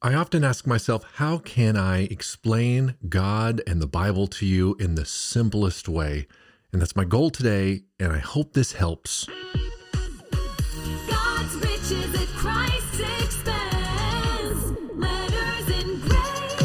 I 0.00 0.14
often 0.14 0.44
ask 0.44 0.64
myself, 0.64 1.04
how 1.14 1.38
can 1.38 1.76
I 1.76 2.02
explain 2.02 2.94
God 3.08 3.60
and 3.66 3.82
the 3.82 3.88
Bible 3.88 4.28
to 4.28 4.46
you 4.46 4.76
in 4.78 4.94
the 4.94 5.04
simplest 5.04 5.88
way? 5.88 6.28
And 6.72 6.80
that's 6.80 6.94
my 6.94 7.04
goal 7.04 7.30
today, 7.30 7.82
and 7.98 8.12
I 8.12 8.18
hope 8.18 8.52
this 8.52 8.74
helps. 8.74 9.26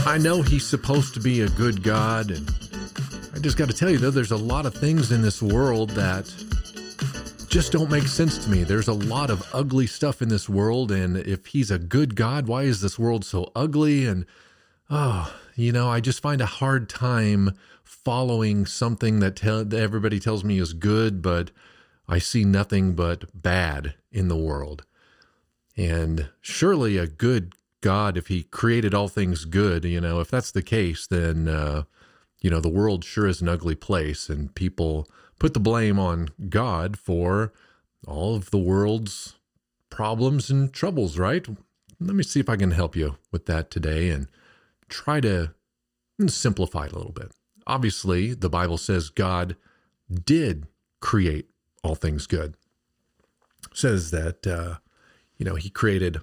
I 0.05 0.19
know 0.21 0.43
He's 0.43 0.67
supposed 0.67 1.15
to 1.15 1.19
be 1.19 1.41
a 1.41 1.49
good 1.49 1.81
God, 1.81 2.29
and 2.29 2.47
I 3.33 3.39
just 3.39 3.57
got 3.57 3.67
to 3.67 3.75
tell 3.75 3.89
you, 3.89 3.97
though, 3.97 4.11
there's 4.11 4.29
a 4.29 4.37
lot 4.37 4.67
of 4.67 4.75
things 4.75 5.11
in 5.11 5.23
this 5.23 5.41
world 5.41 5.89
that 5.91 6.31
just 7.53 7.71
don't 7.71 7.91
make 7.91 8.07
sense 8.07 8.39
to 8.39 8.49
me. 8.49 8.63
There's 8.63 8.87
a 8.87 8.93
lot 8.93 9.29
of 9.29 9.47
ugly 9.53 9.85
stuff 9.85 10.23
in 10.23 10.29
this 10.29 10.49
world, 10.49 10.91
and 10.91 11.15
if 11.15 11.45
he's 11.45 11.69
a 11.69 11.77
good 11.77 12.15
God, 12.15 12.47
why 12.47 12.63
is 12.63 12.81
this 12.81 12.97
world 12.97 13.23
so 13.23 13.51
ugly? 13.55 14.07
And 14.07 14.25
oh, 14.89 15.31
you 15.55 15.71
know, 15.71 15.87
I 15.87 15.99
just 15.99 16.19
find 16.19 16.41
a 16.41 16.47
hard 16.47 16.89
time 16.89 17.51
following 17.83 18.65
something 18.65 19.19
that, 19.19 19.35
that 19.35 19.71
everybody 19.71 20.19
tells 20.19 20.43
me 20.43 20.57
is 20.57 20.73
good, 20.73 21.21
but 21.21 21.51
I 22.07 22.17
see 22.17 22.43
nothing 22.43 22.95
but 22.95 23.25
bad 23.39 23.93
in 24.11 24.29
the 24.29 24.35
world. 24.35 24.83
And 25.77 26.29
surely 26.41 26.97
a 26.97 27.05
good 27.05 27.53
God, 27.81 28.17
if 28.17 28.29
he 28.29 28.41
created 28.41 28.95
all 28.95 29.09
things 29.09 29.45
good, 29.45 29.85
you 29.85 30.01
know, 30.01 30.19
if 30.21 30.31
that's 30.31 30.49
the 30.49 30.63
case, 30.63 31.05
then, 31.05 31.47
uh, 31.47 31.83
you 32.41 32.49
know, 32.49 32.59
the 32.59 32.67
world 32.67 33.05
sure 33.05 33.27
is 33.27 33.43
an 33.43 33.49
ugly 33.49 33.75
place 33.75 34.27
and 34.27 34.55
people 34.55 35.07
put 35.43 35.53
the 35.53 35.59
blame 35.59 35.99
on 35.99 36.29
God 36.47 36.97
for 36.97 37.51
all 38.07 38.33
of 38.33 38.49
the 38.49 38.57
world's 38.57 39.35
problems 39.89 40.49
and 40.49 40.71
troubles, 40.71 41.19
right? 41.19 41.45
Let 41.99 42.15
me 42.15 42.23
see 42.23 42.39
if 42.39 42.47
I 42.47 42.55
can 42.55 42.71
help 42.71 42.95
you 42.95 43.17
with 43.29 43.45
that 43.47 43.69
today 43.69 44.09
and 44.09 44.29
try 44.87 45.19
to 45.19 45.53
simplify 46.27 46.85
it 46.85 46.93
a 46.93 46.95
little 46.95 47.11
bit. 47.11 47.33
Obviously, 47.67 48.33
the 48.33 48.47
Bible 48.49 48.77
says 48.77 49.09
God 49.09 49.57
did 50.09 50.65
create 51.01 51.49
all 51.83 51.95
things 51.95 52.25
good. 52.25 52.55
It 53.69 53.77
says 53.77 54.11
that 54.11 54.47
uh, 54.47 54.75
you 55.35 55.45
know 55.45 55.55
He 55.55 55.69
created 55.69 56.21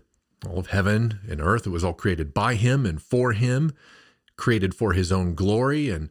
all 0.49 0.59
of 0.59 0.69
heaven 0.69 1.21
and 1.29 1.43
earth. 1.43 1.67
It 1.67 1.71
was 1.71 1.85
all 1.85 1.93
created 1.93 2.33
by 2.33 2.55
Him 2.55 2.87
and 2.87 3.03
for 3.03 3.33
Him, 3.33 3.73
created 4.39 4.75
for 4.75 4.95
His 4.95 5.13
own 5.13 5.35
glory 5.35 5.91
and 5.91 6.09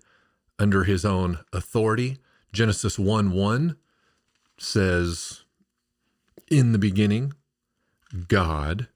under 0.59 0.84
His 0.84 1.03
own 1.03 1.39
authority. 1.52 2.19
Genesis 2.52 2.97
1 2.97 3.31
1 3.31 3.78
says, 4.58 5.44
In 6.50 6.72
the 6.72 6.80
beginning, 6.80 7.33
God 8.28 8.88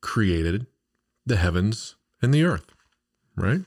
created 0.00 0.66
the 1.24 1.36
heavens 1.36 1.96
and 2.20 2.32
the 2.32 2.44
earth, 2.44 2.72
right? 3.36 3.62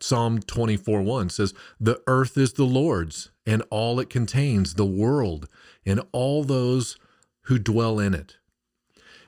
Psalm 0.00 0.40
24 0.40 1.02
1 1.02 1.30
says, 1.30 1.54
The 1.80 2.02
earth 2.06 2.36
is 2.36 2.54
the 2.54 2.64
Lord's 2.64 3.30
and 3.46 3.62
all 3.70 4.00
it 4.00 4.10
contains, 4.10 4.74
the 4.74 4.84
world 4.84 5.48
and 5.84 6.00
all 6.12 6.44
those 6.44 6.98
who 7.42 7.58
dwell 7.58 7.98
in 7.98 8.12
it. 8.12 8.36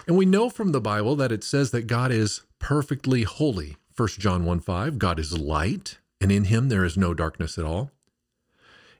And 0.07 0.17
we 0.17 0.27
know 0.27 0.51
from 0.51 0.73
the 0.73 0.81
Bible 0.81 1.17
that 1.17 1.33
it 1.33 1.45
says 1.45 1.71
that 1.71 1.87
God 1.87 2.11
is 2.11 2.43
perfectly 2.59 3.23
holy. 3.23 3.77
1 3.97 4.09
John 4.19 4.45
1 4.45 4.61
5, 4.61 4.99
God 4.99 5.19
is 5.19 5.39
light, 5.39 5.99
and 6.21 6.31
in 6.31 6.45
him 6.45 6.69
there 6.69 6.85
is 6.85 6.97
no 6.97 7.15
darkness 7.15 7.59
at 7.59 7.65
all. 7.65 7.91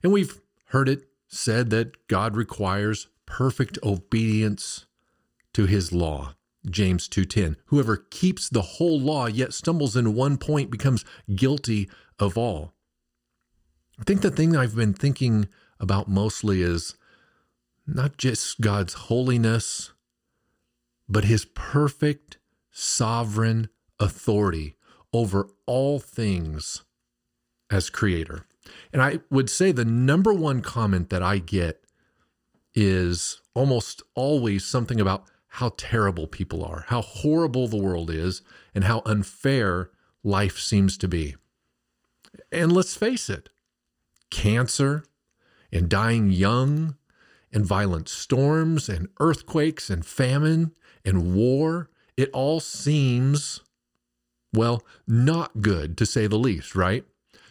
And 0.03 0.13
we've 0.13 0.41
heard 0.67 0.89
it 0.89 1.09
said 1.27 1.71
that 1.71 2.09
God 2.09 2.37
requires 2.37 3.09
perfect 3.27 3.79
obedience 3.83 4.87
to 5.53 5.67
his 5.67 5.93
law. 5.93 6.35
James 6.69 7.09
2:10 7.09 7.57
Whoever 7.67 7.97
keeps 7.97 8.49
the 8.49 8.63
whole 8.63 9.01
law 9.01 9.27
yet 9.27 9.53
stumbles 9.53 9.97
in 9.97 10.15
one 10.15 10.39
point 10.39 10.71
becomes 10.71 11.05
guilty 11.35 11.89
of 12.19 12.37
all. 12.37 12.75
I 13.99 14.05
think 14.05 14.23
the 14.23 14.31
thing 14.31 14.57
I've 14.57 14.77
been 14.77 14.95
thinking 14.95 15.49
about 15.81 16.09
mostly 16.09 16.63
is 16.63 16.95
not 17.87 18.17
just 18.17 18.61
God's 18.61 18.95
holiness 18.95 19.93
but 21.09 21.25
his 21.25 21.47
perfect 21.47 22.39
sovereign 22.71 23.69
authority 23.99 24.77
over 25.13 25.49
all 25.67 25.99
things 25.99 26.85
as 27.71 27.89
creator. 27.91 28.45
And 28.93 29.03
I 29.03 29.21
would 29.31 29.51
say 29.51 29.73
the 29.73 29.85
number 29.85 30.33
one 30.33 30.61
comment 30.61 31.11
that 31.11 31.23
I 31.23 31.39
get 31.39 31.85
is 32.75 33.41
almost 33.55 34.03
always 34.15 34.65
something 34.65 35.01
about 35.01 35.25
how 35.49 35.73
terrible 35.77 36.27
people 36.27 36.65
are, 36.65 36.85
how 36.89 37.03
horrible 37.03 37.69
the 37.69 37.83
world 37.83 38.11
is, 38.11 38.43
and 38.75 38.85
how 38.85 39.03
unfair 39.05 39.91
life 40.23 40.59
seems 40.59 40.97
to 40.99 41.09
be. 41.09 41.37
And 42.53 42.73
let's 42.73 42.97
face 42.97 43.29
it 43.29 43.49
cancer 44.31 45.05
and 45.73 45.89
dying 45.89 46.31
young 46.31 46.97
and 47.53 47.65
violent 47.65 48.09
storms 48.09 48.89
and 48.89 49.09
earthquakes 49.21 49.91
and 49.91 50.05
famine 50.05 50.73
and 51.05 51.35
war, 51.35 51.89
it 52.17 52.31
all 52.33 52.61
seems, 52.61 53.61
well, 54.53 54.83
not 55.07 55.63
good 55.63 55.97
to 55.97 56.07
say 56.07 56.27
the 56.27 56.39
least, 56.39 56.75
right? 56.75 57.05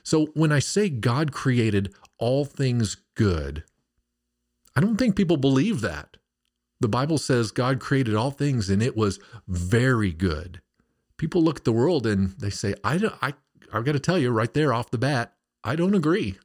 So 0.08 0.28
when 0.36 0.54
I 0.54 0.60
say 0.60 0.88
God 0.88 1.34
created 1.34 1.94
all 2.18 2.46
things 2.46 2.96
good, 3.14 3.66
I 4.74 4.80
don't 4.80 4.96
think 4.96 5.18
people 5.18 5.36
believe 5.36 5.82
that. 5.82 6.16
The 6.80 6.88
Bible 6.88 7.18
says 7.18 7.52
God 7.52 7.82
created 7.82 8.16
all 8.16 8.32
things 8.32 8.70
and 8.70 8.82
it 8.82 8.96
was 8.96 9.20
very 9.50 10.14
good. 10.14 10.62
People 11.18 11.44
look 11.44 11.58
at 11.58 11.66
the 11.66 11.74
world 11.74 12.08
and 12.08 12.30
they 12.40 12.50
say, 12.50 12.74
I 12.86 13.00
don't, 13.00 13.16
I, 13.22 13.34
I've 13.74 13.84
got 13.84 13.92
to 13.92 14.00
tell 14.00 14.18
you 14.18 14.32
right 14.32 14.54
there 14.54 14.72
off 14.72 14.92
the 14.92 14.98
bat, 14.98 15.34
I 15.62 15.76
don't 15.76 15.94
agree. 15.94 16.38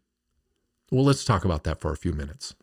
Well, 0.90 1.04
let's 1.04 1.24
talk 1.24 1.44
about 1.44 1.62
that 1.62 1.80
for 1.80 1.92
a 1.92 1.96
few 1.96 2.12
minutes. 2.12 2.56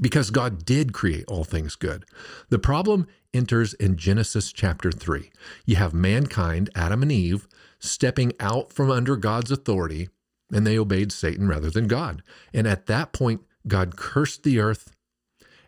Because 0.00 0.30
God 0.30 0.64
did 0.64 0.92
create 0.92 1.24
all 1.28 1.44
things 1.44 1.76
good. 1.76 2.04
The 2.48 2.58
problem 2.58 3.06
enters 3.32 3.74
in 3.74 3.96
Genesis 3.96 4.52
chapter 4.52 4.90
3. 4.90 5.30
You 5.66 5.76
have 5.76 5.94
mankind, 5.94 6.70
Adam 6.74 7.02
and 7.02 7.12
Eve, 7.12 7.48
stepping 7.78 8.32
out 8.40 8.72
from 8.72 8.90
under 8.90 9.16
God's 9.16 9.50
authority, 9.50 10.08
and 10.52 10.66
they 10.66 10.78
obeyed 10.78 11.12
Satan 11.12 11.48
rather 11.48 11.70
than 11.70 11.88
God. 11.88 12.22
And 12.52 12.66
at 12.66 12.86
that 12.86 13.12
point, 13.12 13.42
God 13.66 13.96
cursed 13.96 14.42
the 14.42 14.60
earth, 14.60 14.92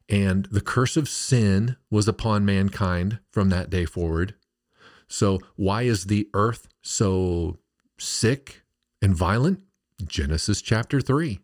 and 0.09 0.47
the 0.47 0.61
curse 0.61 0.97
of 0.97 1.09
sin 1.09 1.77
was 1.91 2.07
upon 2.07 2.45
mankind 2.45 3.19
from 3.33 3.49
that 3.51 3.71
day 3.71 3.85
forward. 3.85 4.35
So, 5.09 5.41
why 5.57 5.83
is 5.83 6.05
the 6.05 6.29
earth 6.35 6.69
so 6.83 7.59
sick 7.99 8.63
and 9.01 9.15
violent? 9.15 9.61
Genesis 10.05 10.61
chapter 10.61 11.01
3. 11.01 11.41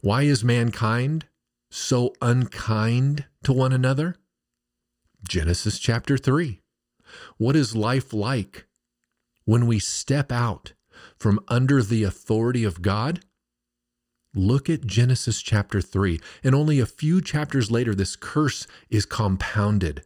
Why 0.00 0.22
is 0.22 0.44
mankind 0.44 1.26
so 1.74 2.14
unkind 2.22 3.24
to 3.42 3.52
one 3.52 3.72
another? 3.72 4.14
Genesis 5.28 5.80
chapter 5.80 6.16
3. 6.16 6.60
What 7.36 7.56
is 7.56 7.74
life 7.74 8.12
like 8.12 8.66
when 9.44 9.66
we 9.66 9.80
step 9.80 10.30
out 10.30 10.72
from 11.18 11.40
under 11.48 11.82
the 11.82 12.04
authority 12.04 12.62
of 12.62 12.80
God, 12.80 13.24
look 14.34 14.70
at 14.70 14.86
Genesis 14.86 15.42
chapter 15.42 15.80
3. 15.80 16.20
And 16.44 16.54
only 16.54 16.78
a 16.78 16.86
few 16.86 17.20
chapters 17.20 17.72
later, 17.72 17.92
this 17.92 18.14
curse 18.14 18.68
is 18.88 19.04
compounded. 19.04 20.04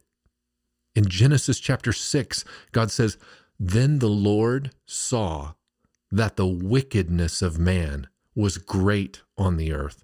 In 0.95 1.05
Genesis 1.05 1.59
chapter 1.59 1.93
6, 1.93 2.45
God 2.71 2.89
says, 2.89 3.17
Then 3.59 3.99
the 3.99 4.09
Lord 4.09 4.71
saw 4.87 5.53
that 6.11 6.35
the 6.35 6.47
wickedness 6.47 7.43
of 7.43 7.59
man 7.59 8.07
was 8.33 8.57
great 8.57 9.21
on 9.37 9.57
the 9.57 9.71
earth, 9.71 10.03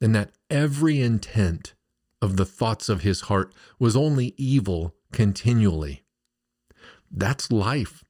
and 0.00 0.14
that 0.14 0.32
every 0.48 1.00
intent 1.00 1.74
of 2.22 2.36
the 2.36 2.44
thoughts 2.44 2.88
of 2.88 3.02
his 3.02 3.22
heart 3.22 3.52
was 3.78 3.96
only 3.96 4.34
evil 4.36 4.94
continually. 5.12 6.04
That's 7.10 7.50
life 7.50 8.04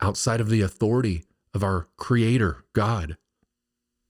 outside 0.00 0.40
of 0.40 0.50
the 0.50 0.60
authority 0.60 1.24
of 1.54 1.64
our 1.64 1.88
Creator, 1.96 2.64
God. 2.72 3.16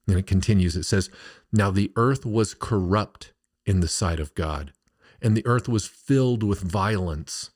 And 0.09 0.19
it 0.19 0.27
continues, 0.27 0.77
it 0.77 0.85
says, 0.85 1.11
Now 1.53 1.71
the 1.71 1.93
earth 1.97 2.27
was 2.27 2.55
corrupt 2.55 3.33
in 3.65 3.81
the 3.81 3.89
sight 3.89 4.21
of 4.21 4.35
God, 4.35 4.73
and 5.21 5.37
the 5.37 5.47
earth 5.47 5.69
was 5.69 5.87
filled 5.87 6.43
with 6.43 6.61
violence. 6.61 7.51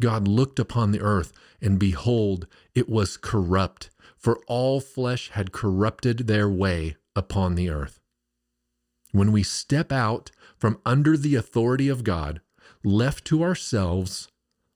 God 0.00 0.26
looked 0.26 0.58
upon 0.58 0.90
the 0.90 1.00
earth, 1.00 1.32
and 1.60 1.78
behold, 1.78 2.46
it 2.74 2.88
was 2.88 3.16
corrupt, 3.16 3.90
for 4.16 4.40
all 4.48 4.80
flesh 4.80 5.30
had 5.30 5.52
corrupted 5.52 6.26
their 6.26 6.48
way 6.48 6.96
upon 7.14 7.54
the 7.54 7.70
earth. 7.70 8.00
When 9.14 9.30
we 9.30 9.44
step 9.44 9.92
out 9.92 10.32
from 10.56 10.80
under 10.84 11.16
the 11.16 11.36
authority 11.36 11.88
of 11.88 12.02
God, 12.02 12.40
left 12.82 13.24
to 13.26 13.44
ourselves, 13.44 14.26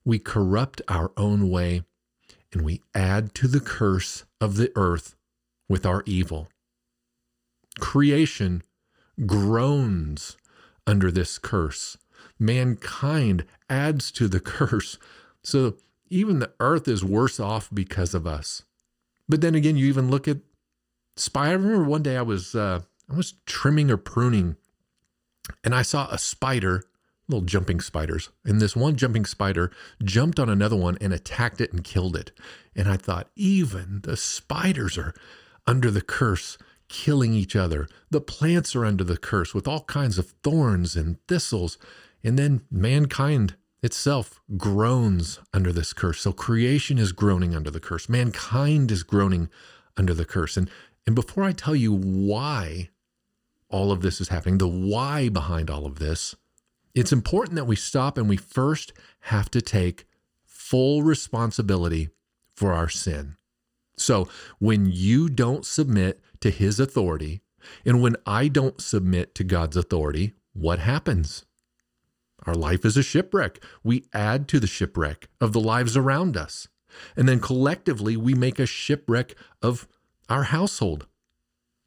we 0.05 0.21
corrupt 0.21 0.81
our 0.87 1.11
own 1.17 1.51
way 1.51 1.83
and 2.53 2.63
we 2.63 2.81
add 2.95 3.35
to 3.35 3.49
the 3.49 3.59
curse 3.59 4.27
of 4.41 4.55
the 4.55 4.71
earth 4.77 5.17
with 5.69 5.85
our 5.85 6.05
evil. 6.07 6.47
Creation 7.81 8.63
groans 9.27 10.37
under 10.87 11.11
this 11.11 11.37
curse. 11.41 11.99
Mankind 12.39 13.45
adds 13.69 14.13
to 14.13 14.29
the 14.29 14.41
curse. 14.57 14.99
So 15.43 15.75
even 16.11 16.39
the 16.39 16.53
earth 16.61 16.87
is 16.87 17.05
worse 17.05 17.41
off 17.41 17.71
because 17.75 18.15
of 18.15 18.25
us. 18.25 18.63
But 19.29 19.41
then 19.41 19.57
again, 19.57 19.77
you 19.77 19.87
even 19.87 20.13
look 20.13 20.29
at 20.29 20.39
spy. 21.17 21.49
I 21.49 21.55
remember 21.55 21.83
one 21.83 22.05
day 22.05 22.17
I 22.17 22.23
was 22.23 22.55
uh, 22.55 22.83
I 23.11 23.17
was 23.17 23.35
trimming 23.47 23.91
or 23.91 23.97
pruning, 23.97 24.57
and 25.65 25.75
I 25.75 25.83
saw 25.83 26.09
a 26.11 26.19
spider, 26.19 26.85
little 27.27 27.47
jumping 27.47 27.81
spiders, 27.81 28.29
and 28.45 28.61
this 28.61 28.77
one 28.77 28.97
jumping 28.97 29.25
spider 29.25 29.73
jumped 30.03 30.39
on 30.39 30.49
another 30.49 30.77
one 30.77 30.99
and 31.01 31.13
attacked 31.13 31.61
it 31.61 31.73
and 31.73 31.83
killed 31.83 32.17
it. 32.17 32.33
And 32.77 32.89
I 32.89 32.97
thought, 32.97 33.31
even 33.35 34.01
the 34.03 34.17
spiders 34.17 34.99
are 34.99 35.15
under 35.67 35.91
the 35.91 36.03
curse, 36.03 36.59
killing 36.89 37.33
each 37.33 37.57
other. 37.57 37.89
The 38.11 38.21
plants 38.21 38.77
are 38.77 38.85
under 38.85 39.05
the 39.05 39.19
curse 39.19 39.55
with 39.55 39.67
all 39.67 39.85
kinds 39.85 40.19
of 40.19 40.35
thorns 40.43 40.95
and 40.95 41.17
thistles, 41.29 41.79
and 42.23 42.39
then 42.39 42.63
mankind 42.71 43.57
itself 43.83 44.41
groans 44.57 45.39
under 45.55 45.73
this 45.73 45.93
curse. 45.93 46.21
So 46.21 46.33
creation 46.33 46.99
is 46.99 47.13
groaning 47.13 47.55
under 47.55 47.71
the 47.71 47.81
curse. 47.81 48.09
Mankind 48.09 48.91
is 48.91 49.03
groaning 49.03 49.49
under 49.97 50.15
the 50.15 50.25
curse. 50.25 50.57
And, 50.57 50.69
and 51.07 51.15
before 51.15 51.45
I 51.45 51.53
tell 51.53 51.77
you 51.77 51.93
why 51.95 52.91
all 53.71 53.93
of 53.93 54.01
this 54.01 54.21
is 54.21 54.29
happening, 54.29 54.59
the 54.59 54.69
why 54.69 55.29
behind 55.29 55.71
all 55.71 55.87
of 55.87 55.99
this, 55.99 56.35
it's 56.95 57.13
important 57.13 57.57
that 57.57 57.67
we 57.67 57.77
stop 57.77 58.19
and 58.19 58.29
we 58.29 58.37
first 58.37 58.93
have 59.21 59.51
to 59.51 59.61
take 59.61 60.07
full 60.45 61.03
responsibility 61.03 62.09
for 62.55 62.73
our 62.73 62.89
sin. 62.89 63.37
So 63.97 64.29
when 64.59 64.87
you 64.87 65.29
don't 65.29 65.67
submit 65.67 66.21
to 66.41 66.51
his 66.51 66.81
authority, 66.81 67.43
and 67.85 68.01
when 68.01 68.17
I 68.27 68.49
don't 68.49 68.81
submit 68.81 69.35
to 69.37 69.45
God's 69.45 69.77
authority, 69.77 70.35
what 70.53 70.79
happens? 70.79 71.45
Our 72.47 72.55
life 72.55 72.85
is 72.85 72.97
a 72.97 73.03
shipwreck. 73.03 73.63
We 73.83 74.05
add 74.13 74.49
to 74.49 74.61
the 74.61 74.67
shipwreck 74.67 75.29
of 75.41 75.53
the 75.53 75.61
lives 75.61 75.97
around 75.97 76.37
us. 76.37 76.69
And 77.17 77.29
then 77.29 77.41
collectively, 77.41 78.17
we 78.17 78.35
make 78.35 78.59
a 78.59 78.67
shipwreck 78.67 79.35
of 79.61 79.87
our 80.29 80.45
household, 80.45 81.07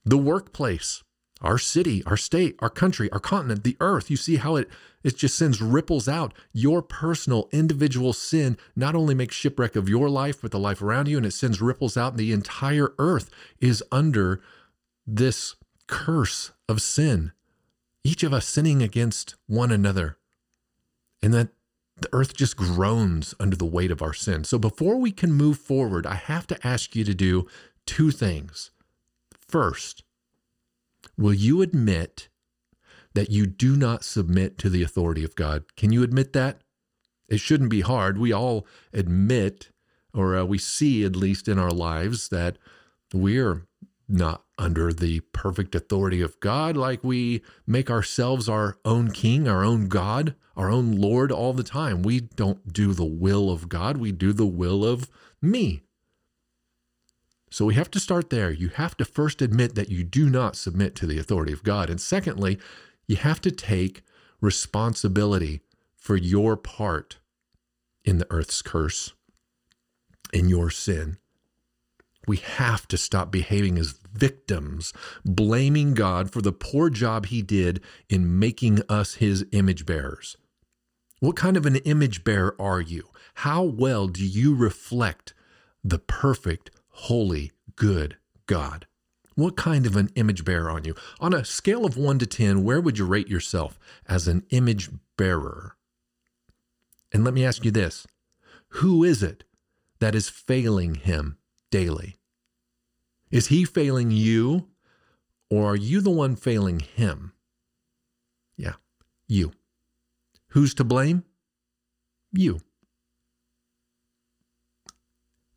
the 0.06 0.18
workplace, 0.18 1.04
our 1.42 1.58
city, 1.58 2.04
our 2.06 2.18
state, 2.18 2.56
our 2.60 2.70
country, 2.70 3.12
our 3.12 3.20
continent, 3.20 3.64
the 3.64 3.78
earth. 3.80 4.10
You 4.10 4.18
see 4.18 4.38
how 4.38 4.56
it, 4.56 4.70
it 5.04 5.18
just 5.18 5.38
sends 5.38 5.62
ripples 5.62 6.08
out. 6.08 6.34
Your 6.54 6.82
personal, 6.82 7.50
individual 7.52 8.14
sin 8.14 8.58
not 8.76 8.96
only 8.96 9.16
makes 9.16 9.36
shipwreck 9.36 9.76
of 9.76 9.90
your 9.90 10.10
life, 10.10 10.42
but 10.42 10.52
the 10.52 10.60
life 10.60 10.82
around 10.82 11.08
you, 11.08 11.18
and 11.18 11.26
it 11.26 11.32
sends 11.32 11.62
ripples 11.62 11.98
out. 11.98 12.18
The 12.18 12.32
entire 12.32 12.94
earth 13.00 13.30
is 13.60 13.84
under 13.92 14.42
this 15.06 15.56
curse 15.88 16.52
of 16.70 16.82
sin. 16.82 17.32
Each 18.04 18.24
of 18.24 18.34
us 18.34 18.48
sinning 18.48 18.82
against 18.82 19.36
one 19.48 19.72
another 19.72 20.18
and 21.22 21.34
that 21.34 21.50
the 21.98 22.10
earth 22.14 22.36
just 22.36 22.58
groans 22.58 23.36
under 23.40 23.56
the 23.56 23.66
weight 23.66 23.92
of 23.92 24.02
our 24.02 24.14
sin. 24.14 24.44
So 24.44 24.58
before 24.58 24.98
we 24.98 25.12
can 25.12 25.32
move 25.32 25.60
forward, 25.60 26.08
I 26.08 26.16
have 26.16 26.48
to 26.48 26.68
ask 26.68 26.96
you 26.96 27.04
to 27.04 27.14
do 27.14 27.48
two 27.86 28.12
things. 28.12 28.72
First, 29.48 30.04
will 31.18 31.34
you 31.34 31.62
admit 31.62 32.30
that 33.14 33.30
you 33.30 33.46
do 33.46 33.76
not 33.76 34.04
submit 34.04 34.58
to 34.60 34.70
the 34.70 34.84
authority 34.84 35.24
of 35.24 35.36
God? 35.36 35.64
Can 35.76 35.92
you 35.92 36.04
admit 36.04 36.34
that? 36.34 36.62
It 37.30 37.40
shouldn't 37.40 37.70
be 37.70 37.82
hard. 37.82 38.18
We 38.18 38.32
all 38.32 38.66
admit, 38.94 39.70
or 40.14 40.36
uh, 40.36 40.44
we 40.44 40.58
see 40.58 41.04
at 41.04 41.16
least 41.16 41.48
in 41.48 41.58
our 41.58 41.72
lives, 41.72 42.30
that 42.30 42.58
we're 43.14 43.68
not 44.08 44.44
under 44.58 44.92
the 44.92 45.22
perfect 45.32 45.74
authority 45.74 46.22
of 46.22 46.40
God, 46.40 46.76
like 46.76 47.04
we 47.04 47.42
make 47.66 47.90
ourselves 47.90 48.50
our 48.50 48.78
own 48.84 49.12
king, 49.12 49.48
our 49.48 49.64
own 49.64 49.88
God, 49.88 50.36
our 50.56 50.70
own 50.70 50.92
Lord 50.92 51.32
all 51.32 51.54
the 51.54 51.64
time. 51.64 52.04
We 52.04 52.20
don't 52.20 52.72
do 52.74 52.94
the 52.94 53.06
will 53.06 53.50
of 53.50 53.70
God, 53.70 53.98
we 53.98 54.12
do 54.12 54.34
the 54.34 54.46
will 54.46 54.86
of 54.86 55.10
me. 55.42 55.82
So 57.52 57.66
we 57.66 57.74
have 57.76 57.92
to 57.92 58.00
start 58.00 58.30
there. 58.30 58.50
You 58.50 58.70
have 58.70 58.96
to 58.98 59.06
first 59.06 59.42
admit 59.42 59.76
that 59.76 59.90
you 59.90 60.06
do 60.06 60.30
not 60.30 60.56
submit 60.56 60.96
to 60.96 61.06
the 61.06 61.20
authority 61.20 61.52
of 61.52 61.64
God. 61.64 61.90
And 61.90 62.00
secondly, 62.00 62.58
you 63.08 63.18
have 63.18 63.42
to 63.42 63.52
take 63.52 64.04
responsibility 64.40 65.60
for 65.98 66.16
your 66.16 66.56
part 66.56 67.20
in 68.06 68.20
the 68.20 68.28
earth's 68.32 68.62
curse, 68.62 69.14
in 70.32 70.48
your 70.48 70.70
sin. 70.70 71.18
We 72.26 72.38
have 72.38 72.88
to 72.88 72.98
stop 72.98 73.32
behaving 73.32 73.78
as 73.78 74.00
victims, 74.14 74.94
blaming 75.26 75.94
God 75.94 76.32
for 76.32 76.42
the 76.42 76.54
poor 76.54 76.90
job 76.90 77.26
he 77.26 77.42
did 77.42 77.82
in 78.10 78.40
making 78.40 78.82
us 78.88 79.16
his 79.16 79.46
image 79.52 79.86
bearers. 79.86 80.38
What 81.20 81.36
kind 81.36 81.58
of 81.58 81.66
an 81.66 81.76
image 81.78 82.24
bearer 82.24 82.56
are 82.60 82.82
you? 82.82 83.10
How 83.36 83.62
well 83.64 84.08
do 84.08 84.26
you 84.26 84.56
reflect 84.56 85.34
the 85.84 86.00
perfect, 86.00 86.72
holy, 86.92 87.52
good 87.76 88.18
God? 88.46 88.88
What 89.36 89.56
kind 89.58 89.86
of 89.86 89.96
an 89.96 90.10
image 90.16 90.44
bearer 90.44 90.70
are 90.70 90.80
you? 90.80 90.96
On 91.20 91.34
a 91.34 91.46
scale 91.46 91.86
of 91.86 91.98
1 91.98 92.20
to 92.20 92.26
10, 92.26 92.64
where 92.64 92.82
would 92.82 92.98
you 92.98 93.06
rate 93.06 93.30
yourself 93.30 93.80
as 94.08 94.28
an 94.28 94.44
image 94.50 94.90
bearer? 95.18 95.78
And 97.12 97.24
let 97.24 97.34
me 97.34 97.46
ask 97.46 97.66
you 97.66 97.72
this 97.72 98.08
who 98.76 99.04
is 99.04 99.22
it 99.22 99.44
that 100.00 100.16
is 100.16 100.30
failing 100.30 100.96
him 100.96 101.38
daily? 101.70 102.18
Is 103.30 103.48
he 103.48 103.64
failing 103.64 104.12
you, 104.12 104.68
or 105.50 105.72
are 105.72 105.76
you 105.76 106.02
the 106.02 106.10
one 106.10 106.36
failing 106.36 106.80
him? 106.80 107.34
Yeah, 108.58 108.74
you. 109.28 109.54
Who's 110.50 110.74
to 110.76 110.84
blame? 110.84 111.24
You. 112.34 112.60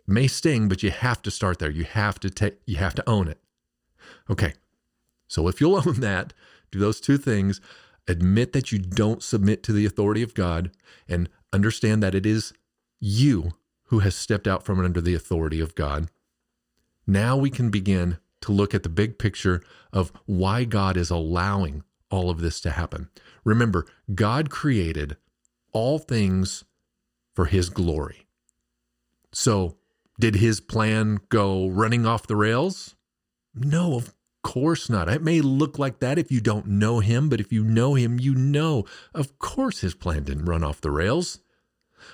May 0.07 0.27
sting, 0.27 0.69
but 0.69 0.83
you 0.83 0.91
have 0.91 1.23
to 1.23 1.31
start 1.31 1.59
there. 1.59 1.71
You 1.71 1.85
have 1.85 2.21
to 2.21 2.31
take 2.31 2.59
you 2.67 2.77
have 2.77 2.95
to 2.95 3.09
own 3.09 3.29
it. 3.29 3.39
Okay. 4.29 4.55
So 5.29 5.49
if 5.49 5.61
you'll 5.61 5.77
own 5.87 6.01
that, 6.01 6.33
do 6.71 6.79
those 6.79 7.01
two 7.01 7.17
things, 7.17 7.61
admit 8.07 8.53
that 8.53 8.73
you 8.73 8.79
don't 8.79 9.23
submit 9.23 9.63
to 9.65 9.73
the 9.73 9.87
authority 9.87 10.23
of 10.23 10.35
God 10.35 10.71
and 11.09 11.29
understand 11.53 12.03
that 12.03 12.15
it 12.15 12.27
is 12.27 12.53
you 13.01 13.53
who 13.85 14.01
has 14.01 14.15
stepped 14.15 14.47
out 14.47 14.65
from 14.65 14.81
under 14.81 15.01
the 15.01 15.15
authority 15.15 15.61
of 15.61 15.75
God. 15.75 16.09
Now 17.07 17.37
we 17.37 17.51
can 17.51 17.71
begin 17.71 18.19
to 18.43 18.53
look 18.53 18.75
at 18.75 18.83
the 18.83 18.89
big 18.89 19.19
picture 19.19 19.63
of 19.93 20.13
why 20.27 20.65
God 20.65 20.97
is 20.97 21.11
allowing 21.11 21.83
all 22.11 22.31
of 22.31 22.41
this 22.41 22.61
to 22.61 22.71
happen. 22.71 23.09
Remember, 23.45 23.87
God 24.15 24.51
created 24.51 25.17
all 25.73 25.99
things 25.99 26.65
for 27.35 27.47
his 27.47 27.69
glory. 27.69 28.27
So, 29.33 29.77
did 30.19 30.37
his 30.37 30.61
plan 30.61 31.21
go 31.29 31.69
running 31.69 32.07
off 32.07 32.27
the 32.27 32.37
rails? 32.37 32.95
No, 33.55 33.97
of 33.97 34.15
course 34.43 34.89
not. 34.89 35.09
It 35.09 35.23
may 35.23 35.41
look 35.41 35.79
like 35.79 36.01
that 36.01 36.19
if 36.19 36.31
you 36.31 36.41
don't 36.41 36.67
know 36.67 37.01
him, 37.01 37.29
but 37.29 37.41
if 37.41 37.53
you 37.53 37.65
know 37.65 37.95
him, 37.95 38.21
you 38.21 38.35
know, 38.35 38.85
of 39.15 39.39
course, 39.39 39.81
his 39.81 39.95
plan 39.95 40.25
didn't 40.25 40.45
run 40.45 40.63
off 40.63 40.81
the 40.81 40.91
rails. 40.91 41.41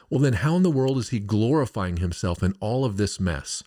Well, 0.09 0.21
then, 0.21 0.35
how 0.35 0.57
in 0.57 0.62
the 0.62 0.71
world 0.71 0.99
is 0.99 1.11
he 1.11 1.19
glorifying 1.19 1.99
himself 1.99 2.42
in 2.42 2.54
all 2.61 2.85
of 2.85 2.97
this 2.97 3.19
mess? 3.19 3.62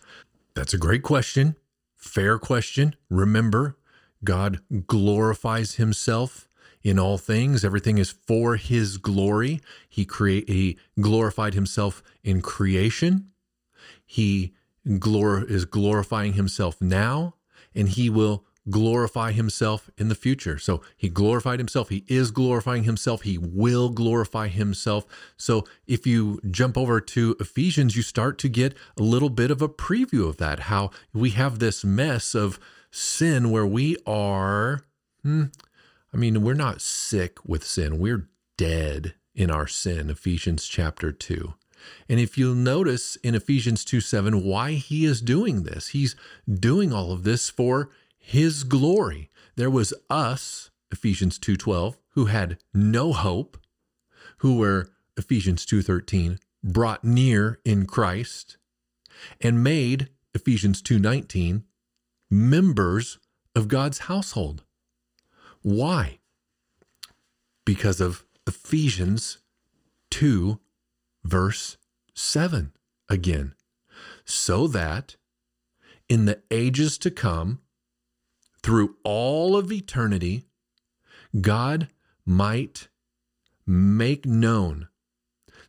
That's 0.54 0.74
a 0.74 0.78
great 0.78 1.02
question. 1.02 1.56
Fair 1.96 2.38
question. 2.38 2.96
Remember, 3.10 3.76
God 4.24 4.60
glorifies 4.86 5.74
himself 5.74 6.48
in 6.82 6.98
all 6.98 7.18
things. 7.18 7.64
Everything 7.64 7.98
is 7.98 8.10
for 8.10 8.56
his 8.56 8.98
glory. 8.98 9.60
He 9.88 10.04
create 10.04 10.48
he 10.48 10.78
glorified 11.00 11.54
himself 11.54 12.02
in 12.22 12.40
creation. 12.40 13.30
He 14.04 14.54
glor- 14.86 15.48
is 15.48 15.64
glorifying 15.64 16.34
himself 16.34 16.80
now, 16.80 17.34
and 17.74 17.88
he 17.88 18.10
will 18.10 18.44
glorify 18.70 19.32
himself 19.32 19.90
in 19.98 20.08
the 20.08 20.14
future. 20.14 20.58
So 20.58 20.80
he 20.96 21.08
glorified 21.08 21.60
himself. 21.60 21.90
He 21.90 22.04
is 22.08 22.30
glorifying 22.30 22.84
himself. 22.84 23.22
He 23.22 23.36
will 23.36 23.90
glorify 23.90 24.48
himself. 24.48 25.04
So 25.36 25.64
if 25.86 26.06
you 26.06 26.40
jump 26.50 26.78
over 26.78 27.00
to 27.00 27.36
Ephesians, 27.38 27.96
you 27.96 28.02
start 28.02 28.38
to 28.38 28.48
get 28.48 28.74
a 28.98 29.02
little 29.02 29.28
bit 29.28 29.50
of 29.50 29.60
a 29.60 29.68
preview 29.68 30.26
of 30.28 30.38
that, 30.38 30.60
how 30.60 30.90
we 31.12 31.30
have 31.30 31.58
this 31.58 31.84
mess 31.84 32.34
of 32.34 32.58
sin 32.90 33.50
where 33.50 33.66
we 33.66 33.96
are, 34.06 34.86
hmm, 35.22 35.44
I 36.12 36.16
mean, 36.16 36.42
we're 36.42 36.54
not 36.54 36.80
sick 36.80 37.44
with 37.44 37.64
sin, 37.64 37.98
we're 37.98 38.28
dead 38.56 39.14
in 39.34 39.50
our 39.50 39.66
sin, 39.66 40.10
Ephesians 40.10 40.66
chapter 40.66 41.10
2. 41.10 41.54
And 42.08 42.20
if 42.20 42.36
you'll 42.38 42.54
notice 42.54 43.16
in 43.16 43.34
Ephesians 43.34 43.84
2 43.84 44.00
7, 44.00 44.42
why 44.42 44.72
he 44.72 45.04
is 45.04 45.20
doing 45.20 45.62
this, 45.62 45.88
he's 45.88 46.16
doing 46.48 46.92
all 46.92 47.12
of 47.12 47.24
this 47.24 47.50
for 47.50 47.90
his 48.18 48.64
glory. 48.64 49.30
There 49.56 49.70
was 49.70 49.92
us, 50.08 50.70
Ephesians 50.90 51.38
2:12, 51.38 51.96
who 52.10 52.26
had 52.26 52.58
no 52.72 53.12
hope, 53.12 53.58
who 54.38 54.56
were 54.56 54.90
Ephesians 55.16 55.66
2:13, 55.66 56.38
brought 56.62 57.04
near 57.04 57.60
in 57.64 57.86
Christ 57.86 58.56
and 59.40 59.62
made 59.62 60.08
Ephesians 60.34 60.82
2:19 60.82 61.64
members 62.30 63.18
of 63.54 63.68
God's 63.68 63.98
household. 64.10 64.64
Why? 65.62 66.18
Because 67.64 68.00
of 68.00 68.24
Ephesians 68.46 69.38
2 70.10 70.60
verse 71.24 71.76
7 72.14 72.72
again, 73.08 73.54
so 74.24 74.66
that 74.68 75.16
in 76.08 76.26
the 76.26 76.42
ages 76.50 76.98
to 76.98 77.10
come, 77.10 77.60
through 78.62 78.96
all 79.04 79.56
of 79.56 79.70
eternity, 79.70 80.44
God 81.40 81.88
might 82.24 82.88
make 83.66 84.24
known, 84.24 84.88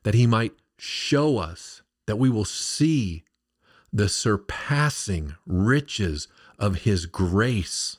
that 0.04 0.14
He 0.14 0.26
might 0.26 0.54
show 0.78 1.38
us, 1.38 1.82
that 2.08 2.18
we 2.18 2.30
will 2.30 2.46
see 2.46 3.26
the 3.92 4.08
surpassing 4.08 5.36
riches 5.46 6.28
of 6.58 6.84
His 6.84 7.06
grace 7.06 7.98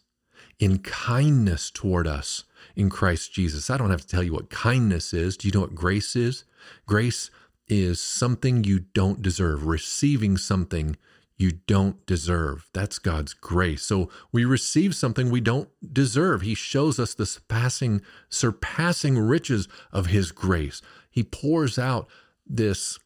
in 0.58 0.78
kindness 0.78 1.70
toward 1.70 2.06
us 2.06 2.44
in 2.75 2.88
Christ 2.88 3.32
Jesus. 3.32 3.68
I 3.68 3.76
don't 3.76 3.90
have 3.90 4.00
to 4.02 4.08
tell 4.08 4.22
you 4.22 4.32
what 4.32 4.48
kindness 4.48 5.12
is. 5.12 5.36
Do 5.36 5.48
you 5.48 5.52
know 5.52 5.60
what 5.60 5.75
grace 5.75 6.16
is? 6.16 6.44
Grace 6.86 7.30
is 7.68 8.00
something 8.00 8.64
you 8.64 8.80
don't 8.80 9.23
deserve, 9.23 9.66
receiving 9.66 10.37
something 10.37 10.96
you 11.37 11.52
don't 11.66 12.04
deserve. 12.06 12.68
That's 12.73 12.99
God's 12.99 13.35
grace. 13.35 13.82
So 13.82 14.11
we 14.32 14.44
receive 14.44 14.94
something 14.94 15.30
we 15.30 15.40
don't 15.40 15.68
deserve. 15.92 16.42
He 16.42 16.54
shows 16.54 16.99
us 16.99 17.14
the 17.14 17.26
surpassing, 17.26 18.00
surpassing 18.28 19.18
riches 19.18 19.68
of 19.92 20.06
His 20.06 20.32
grace. 20.32 20.80
He 21.11 21.23
pours 21.23 21.78
out 21.78 22.08
this 22.46 22.99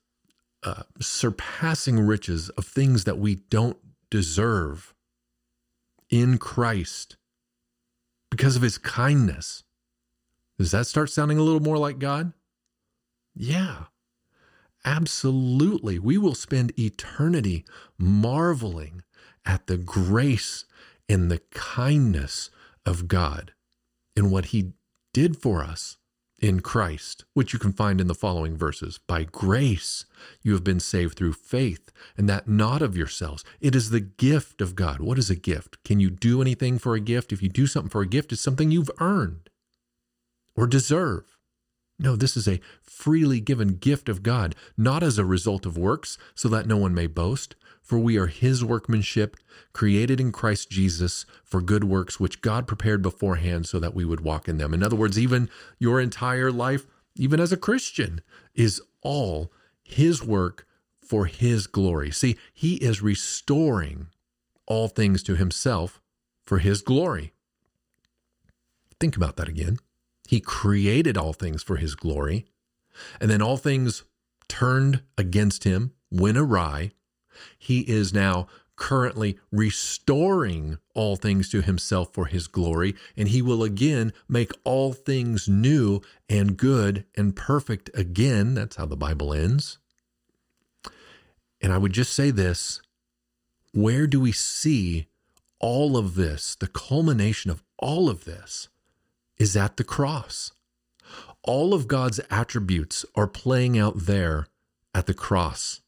uh, 0.63 0.85
surpassing 1.01 1.99
riches 1.99 2.51
of 2.51 2.67
things 2.67 3.05
that 3.05 3.19
we 3.19 3.37
don't 3.37 3.79
deserve 4.11 4.95
in 6.09 6.39
Christ 6.39 7.17
because 8.31 8.55
of 8.55 8.63
His 8.63 8.79
kindness. 8.79 9.65
Does 10.59 10.71
that 10.71 10.87
start 10.87 11.11
sounding 11.11 11.39
a 11.39 11.43
little 11.43 11.61
more 11.61 11.79
like 11.79 11.99
God? 11.99 12.33
Yeah. 13.35 13.85
Absolutely. 14.85 15.99
We 15.99 16.17
will 16.19 16.35
spend 16.35 16.79
eternity 16.79 17.65
marveling 17.99 19.03
at 19.45 19.67
the 19.67 19.77
grace 19.77 20.65
and 21.09 21.31
the 21.31 21.43
kindness 21.51 22.51
of 22.87 23.09
God 23.09 23.53
and 24.17 24.31
what 24.31 24.47
He 24.47 24.73
did 25.13 25.37
for 25.37 25.63
us 25.63 25.99
in 26.39 26.61
Christ, 26.61 27.25
which 27.35 27.53
you 27.53 27.59
can 27.59 27.73
find 27.73 28.01
in 28.01 28.07
the 28.07 28.15
following 28.15 28.57
verses. 28.57 28.99
By 29.07 29.25
grace 29.25 30.07
you 30.43 30.53
have 30.53 30.65
been 30.65 30.81
saved 30.81 31.19
through 31.19 31.35
faith, 31.35 31.93
and 32.17 32.29
that 32.29 32.49
not 32.49 32.81
of 32.81 32.97
yourselves. 32.97 33.45
It 33.61 33.75
is 33.75 33.91
the 33.91 34.01
gift 34.01 34.63
of 34.63 34.75
God. 34.75 35.01
What 35.01 35.19
is 35.19 35.29
a 35.29 35.37
gift? 35.37 35.83
Can 35.85 36.01
you 36.01 36.09
do 36.09 36.41
anything 36.41 36.79
for 36.79 36.95
a 36.95 37.01
gift? 37.01 37.33
If 37.33 37.43
you 37.43 37.51
do 37.51 37.67
something 37.67 37.91
for 37.91 38.01
a 38.01 38.07
gift, 38.07 38.33
it's 38.33 38.41
something 38.41 38.71
you've 38.71 38.91
earned 38.99 39.51
or 40.57 40.67
deserve. 40.67 41.37
No, 42.01 42.17
this 42.17 42.35
is 42.35 42.49
a 42.49 42.61
freely 42.83 43.41
given 43.41 43.77
gift 43.77 44.09
of 44.09 44.23
God, 44.23 44.55
not 44.75 45.03
as 45.03 45.19
a 45.19 45.25
result 45.25 45.67
of 45.67 45.77
works, 45.77 46.17
so 46.35 46.49
that 46.49 46.67
no 46.67 46.79
one 46.79 46.95
may 46.95 47.07
boast. 47.07 47.55
For 47.83 47.99
we 47.99 48.17
are 48.17 48.27
his 48.27 48.65
workmanship, 48.65 49.37
created 49.75 50.19
in 50.19 50.33
Christ 50.33 50.71
Jesus 50.71 51.27
for 51.45 51.61
good 51.61 51.85
works, 51.85 52.19
which 52.19 52.41
God 52.41 52.67
prepared 52.67 53.03
beforehand 53.03 53.67
so 53.67 53.79
that 53.81 53.95
we 53.95 54.05
would 54.05 54.21
walk 54.21 54.49
in 54.49 54.57
them. 54.57 54.73
In 54.73 54.83
other 54.83 54.97
words, 54.97 55.19
even 55.19 55.51
your 55.79 56.01
entire 56.01 56.51
life, 56.51 56.87
even 57.17 57.39
as 57.39 57.53
a 57.53 57.57
Christian, 57.59 58.23
is 58.55 58.81
all 59.03 59.53
his 59.83 60.25
work 60.25 60.67
for 61.01 61.27
his 61.27 61.67
glory. 61.67 62.11
See, 62.11 62.37
he 62.55 62.77
is 62.77 63.03
restoring 63.03 64.07
all 64.67 64.89
things 64.89 65.23
to 65.25 65.37
himself 65.37 66.01
for 66.43 66.59
his 66.61 66.81
glory. 66.81 67.33
Think 68.99 69.17
about 69.17 69.37
that 69.37 69.49
again. 69.49 69.79
He 70.31 70.39
created 70.39 71.19
all 71.19 71.33
things 71.33 71.61
for 71.61 71.75
his 71.75 71.97
glory. 71.97 72.47
And 73.21 73.29
then 73.29 73.43
all 73.43 73.57
things 73.57 74.05
turned 74.47 75.03
against 75.19 75.65
him, 75.65 75.93
went 76.09 76.39
awry. 76.39 76.93
He 77.59 77.81
is 77.81 78.15
now 78.15 78.47
currently 78.77 79.41
restoring 79.51 80.79
all 80.95 81.17
things 81.17 81.49
to 81.49 81.63
himself 81.63 82.15
for 82.15 82.27
his 82.27 82.47
glory, 82.47 82.95
and 83.17 83.27
he 83.27 83.43
will 83.43 83.65
again 83.65 84.13
make 84.29 84.53
all 84.63 84.93
things 84.93 85.49
new 85.49 86.01
and 86.29 86.57
good 86.57 87.07
and 87.17 87.35
perfect 87.35 87.91
again. 87.93 88.55
That's 88.55 88.77
how 88.77 88.87
the 88.87 88.97
Bible 88.97 89.35
ends. 89.35 89.79
And 91.61 91.73
I 91.73 91.79
would 91.79 91.93
just 91.93 92.13
say 92.13 92.31
this 92.31 92.81
where 93.73 94.07
do 94.07 94.21
we 94.21 94.31
see 94.31 95.09
all 95.59 95.97
of 95.97 96.15
this, 96.15 96.55
the 96.55 96.69
culmination 96.69 97.51
of 97.51 97.65
all 97.81 98.09
of 98.09 98.25
this? 98.25 98.69
Is 99.41 99.57
at 99.57 99.79
the 99.79 99.85
cross. 99.85 100.53
All 101.43 101.73
of 101.73 101.89
God's 101.89 102.21
attributes 102.31 103.07
are 103.17 103.27
playing 103.27 103.79
out 103.79 103.95
there 103.97 104.47
at 104.95 105.07
the 105.07 105.15
cross. 105.15 105.81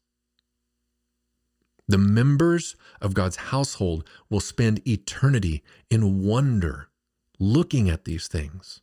The 1.87 1.99
members 1.99 2.75
of 2.99 3.13
God's 3.13 3.35
household 3.35 4.09
will 4.29 4.39
spend 4.39 4.85
eternity 4.87 5.63
in 5.91 6.23
wonder 6.23 6.89
looking 7.39 7.89
at 7.89 8.05
these 8.05 8.27
things, 8.27 8.81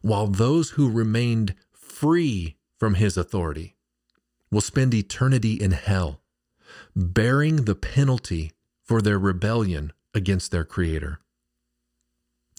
while 0.00 0.26
those 0.26 0.70
who 0.70 0.90
remained 0.90 1.54
free 1.72 2.56
from 2.78 2.94
his 2.94 3.16
authority 3.16 3.76
will 4.50 4.60
spend 4.60 4.92
eternity 4.92 5.52
in 5.52 5.70
hell, 5.70 6.20
bearing 6.96 7.64
the 7.64 7.74
penalty 7.74 8.52
for 8.82 9.00
their 9.00 9.18
rebellion 9.18 9.92
against 10.14 10.50
their 10.50 10.64
Creator 10.64 11.20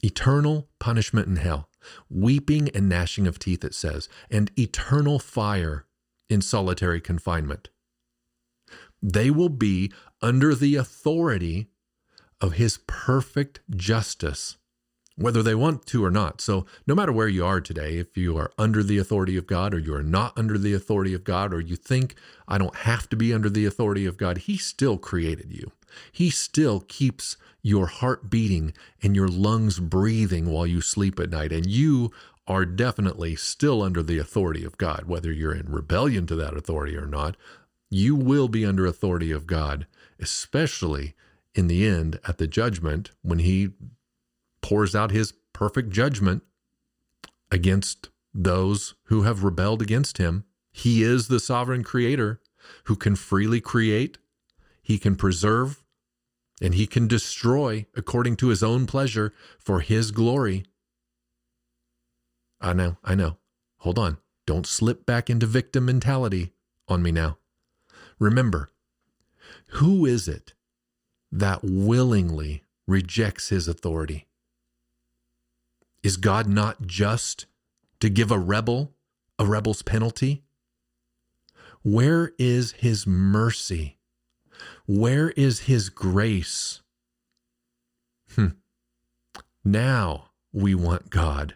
eternal 0.04 0.68
punishment 0.80 1.28
in 1.28 1.38
hell, 1.38 1.70
weeping 2.10 2.70
and 2.70 2.90
gnashing 2.90 3.28
of 3.28 3.40
teeth, 3.40 3.64
it 3.64 3.74
says, 3.74 4.08
and 4.30 4.52
eternal 4.58 5.20
fire 5.20 5.86
in 6.30 6.42
solitary 6.42 7.02
confinement. 7.02 7.70
They 9.02 9.30
will 9.30 9.50
be 9.50 9.92
under 10.22 10.56
the 10.56 10.76
authority 10.76 11.68
of 12.42 12.54
his 12.54 12.80
perfect 12.88 13.62
justice, 13.70 14.58
whether 15.16 15.42
they 15.42 15.56
want 15.56 15.86
to 15.88 16.04
or 16.04 16.12
not. 16.12 16.42
So, 16.42 16.66
no 16.86 16.94
matter 16.94 17.12
where 17.12 17.28
you 17.28 17.46
are 17.46 17.62
today, 17.62 17.98
if 17.98 18.18
you 18.18 18.38
are 18.38 18.52
under 18.58 18.84
the 18.84 18.98
authority 18.98 19.38
of 19.38 19.48
God 19.48 19.74
or 19.74 19.80
you 19.80 19.94
are 19.96 20.04
not 20.04 20.38
under 20.38 20.58
the 20.58 20.74
authority 20.74 21.14
of 21.14 21.24
God, 21.24 21.54
or 21.54 21.60
you 21.60 21.76
think, 21.76 22.16
I 22.48 22.58
don't 22.58 22.76
have 22.76 23.10
to 23.10 23.16
be 23.16 23.34
under 23.34 23.50
the 23.50 23.66
authority 23.66 24.06
of 24.06 24.18
God, 24.18 24.40
he 24.40 24.58
still 24.58 24.98
created 24.98 25.52
you. 25.52 25.72
He 26.12 26.30
still 26.30 26.82
keeps 26.82 27.38
your 27.62 27.88
heart 27.88 28.30
beating 28.30 28.74
and 29.02 29.16
your 29.16 29.28
lungs 29.28 29.80
breathing 29.80 30.50
while 30.50 30.68
you 30.68 30.82
sleep 30.82 31.20
at 31.20 31.30
night. 31.30 31.52
And 31.52 31.66
you 31.66 32.12
are 32.48 32.66
definitely 32.66 33.36
still 33.36 33.82
under 33.84 34.02
the 34.02 34.18
authority 34.18 34.64
of 34.64 34.78
God, 34.78 35.04
whether 35.06 35.32
you're 35.32 35.54
in 35.54 35.72
rebellion 35.72 36.26
to 36.28 36.36
that 36.36 36.56
authority 36.56 36.96
or 36.96 37.06
not. 37.06 37.36
You 37.90 38.16
will 38.16 38.48
be 38.48 38.66
under 38.66 38.86
authority 38.86 39.32
of 39.32 39.48
God, 39.48 39.86
especially 40.20 41.14
in 41.54 41.68
the 41.68 41.86
end 41.86 42.20
at 42.28 42.38
the 42.38 42.48
judgment 42.48 43.12
when 43.22 43.40
He 43.40 43.72
pours 44.62 44.96
out 44.96 45.12
His 45.12 45.34
perfect 45.54 45.90
judgment 45.90 46.44
against 47.52 48.10
those 48.34 48.96
who 49.06 49.24
have 49.24 49.44
rebelled 49.44 49.82
against 49.82 50.18
Him. 50.18 50.46
He 50.72 51.04
is 51.04 51.28
the 51.28 51.40
sovereign 51.40 51.84
creator 51.84 52.40
who 52.84 52.96
can 52.96 53.16
freely 53.16 53.62
create, 53.62 54.18
He 54.88 55.00
can 55.00 55.18
preserve 55.18 55.84
and 56.62 56.74
he 56.74 56.88
can 56.88 57.10
destroy 57.10 57.88
according 57.94 58.38
to 58.38 58.48
his 58.48 58.64
own 58.64 58.86
pleasure 58.86 59.34
for 59.60 59.82
his 59.82 60.12
glory. 60.12 60.64
I 62.62 62.72
know, 62.72 62.96
I 63.04 63.14
know. 63.14 63.36
Hold 63.80 64.00
on. 64.00 64.18
Don't 64.46 64.66
slip 64.66 65.06
back 65.06 65.30
into 65.30 65.46
victim 65.46 65.88
mentality 65.88 66.54
on 66.88 67.04
me 67.04 67.12
now. 67.12 67.38
Remember, 68.18 68.70
who 69.72 70.06
is 70.06 70.30
it 70.30 70.54
that 71.34 71.66
willingly 71.66 72.64
rejects 72.88 73.50
his 73.50 73.68
authority? 73.68 74.26
Is 76.02 76.16
God 76.16 76.48
not 76.48 76.88
just 76.88 77.46
to 78.00 78.08
give 78.08 78.32
a 78.32 78.40
rebel 78.40 78.94
a 79.38 79.46
rebel's 79.46 79.82
penalty? 79.82 80.46
Where 81.84 82.32
is 82.40 82.72
his 82.72 83.06
mercy? 83.06 83.97
Where 84.86 85.32
is 85.32 85.62
his 85.62 85.90
grace? 85.90 86.82
Hmm. 88.36 88.48
Now 89.64 90.30
we 90.54 90.76
want 90.76 91.10
God. 91.10 91.56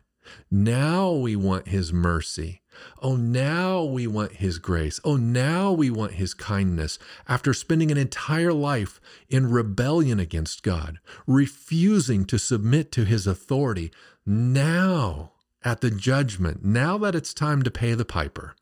Now 0.50 1.12
we 1.12 1.36
want 1.36 1.68
his 1.68 1.92
mercy. 1.92 2.62
Oh, 3.02 3.16
now 3.16 3.84
we 3.84 4.08
want 4.08 4.34
his 4.34 4.58
grace. 4.58 5.00
Oh, 5.04 5.18
now 5.18 5.72
we 5.72 5.90
want 5.90 6.14
his 6.14 6.34
kindness. 6.34 7.00
After 7.28 7.54
spending 7.54 7.92
an 7.92 7.98
entire 7.98 8.54
life 8.54 9.02
in 9.30 9.52
rebellion 9.52 10.20
against 10.20 10.64
God, 10.64 11.00
refusing 11.28 12.26
to 12.26 12.40
submit 12.40 12.92
to 12.94 13.06
his 13.06 13.28
authority, 13.28 13.92
now 14.26 15.34
at 15.64 15.82
the 15.82 15.92
judgment, 15.92 16.64
now 16.64 16.98
that 16.98 17.16
it's 17.16 17.34
time 17.34 17.64
to 17.64 17.72
pay 17.72 17.94
the 17.94 18.06
piper, 18.06 18.56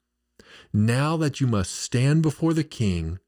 now 0.74 1.18
that 1.18 1.40
you 1.40 1.48
must 1.48 1.74
stand 1.76 2.22
before 2.22 2.54
the 2.54 2.64
king 2.64 3.20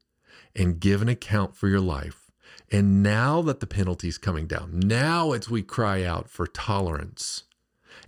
and 0.54 0.80
give 0.80 1.02
an 1.02 1.08
account 1.08 1.56
for 1.56 1.68
your 1.68 1.80
life. 1.80 2.30
And 2.70 3.02
now 3.02 3.42
that 3.42 3.60
the 3.60 3.66
penalty's 3.66 4.18
coming 4.18 4.46
down, 4.46 4.80
now 4.80 5.32
it's 5.32 5.50
we 5.50 5.62
cry 5.62 6.04
out 6.04 6.28
for 6.28 6.46
tolerance 6.46 7.44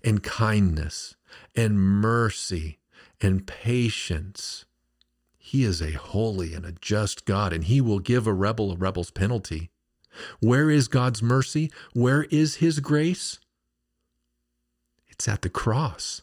and 0.03 0.23
kindness 0.23 1.17
and 1.55 1.79
mercy 1.79 2.79
and 3.21 3.47
patience 3.47 4.65
He 5.37 5.65
is 5.65 5.83
a 5.83 5.93
holy 5.93 6.55
and 6.55 6.65
a 6.65 6.73
just 6.73 7.27
God, 7.27 7.53
and 7.53 7.65
He 7.65 7.81
will 7.81 7.99
give 7.99 8.27
a 8.27 8.33
rebel 8.33 8.73
a 8.73 8.77
rebel's 8.77 9.11
penalty. 9.11 9.71
Where 10.41 10.71
is 10.71 10.89
God's 10.89 11.23
mercy? 11.23 11.71
Where 11.93 12.25
is 12.25 12.57
His 12.57 12.81
grace? 12.81 13.39
It's 15.09 15.29
at 15.29 15.43
the 15.43 15.51
cross. 15.51 16.23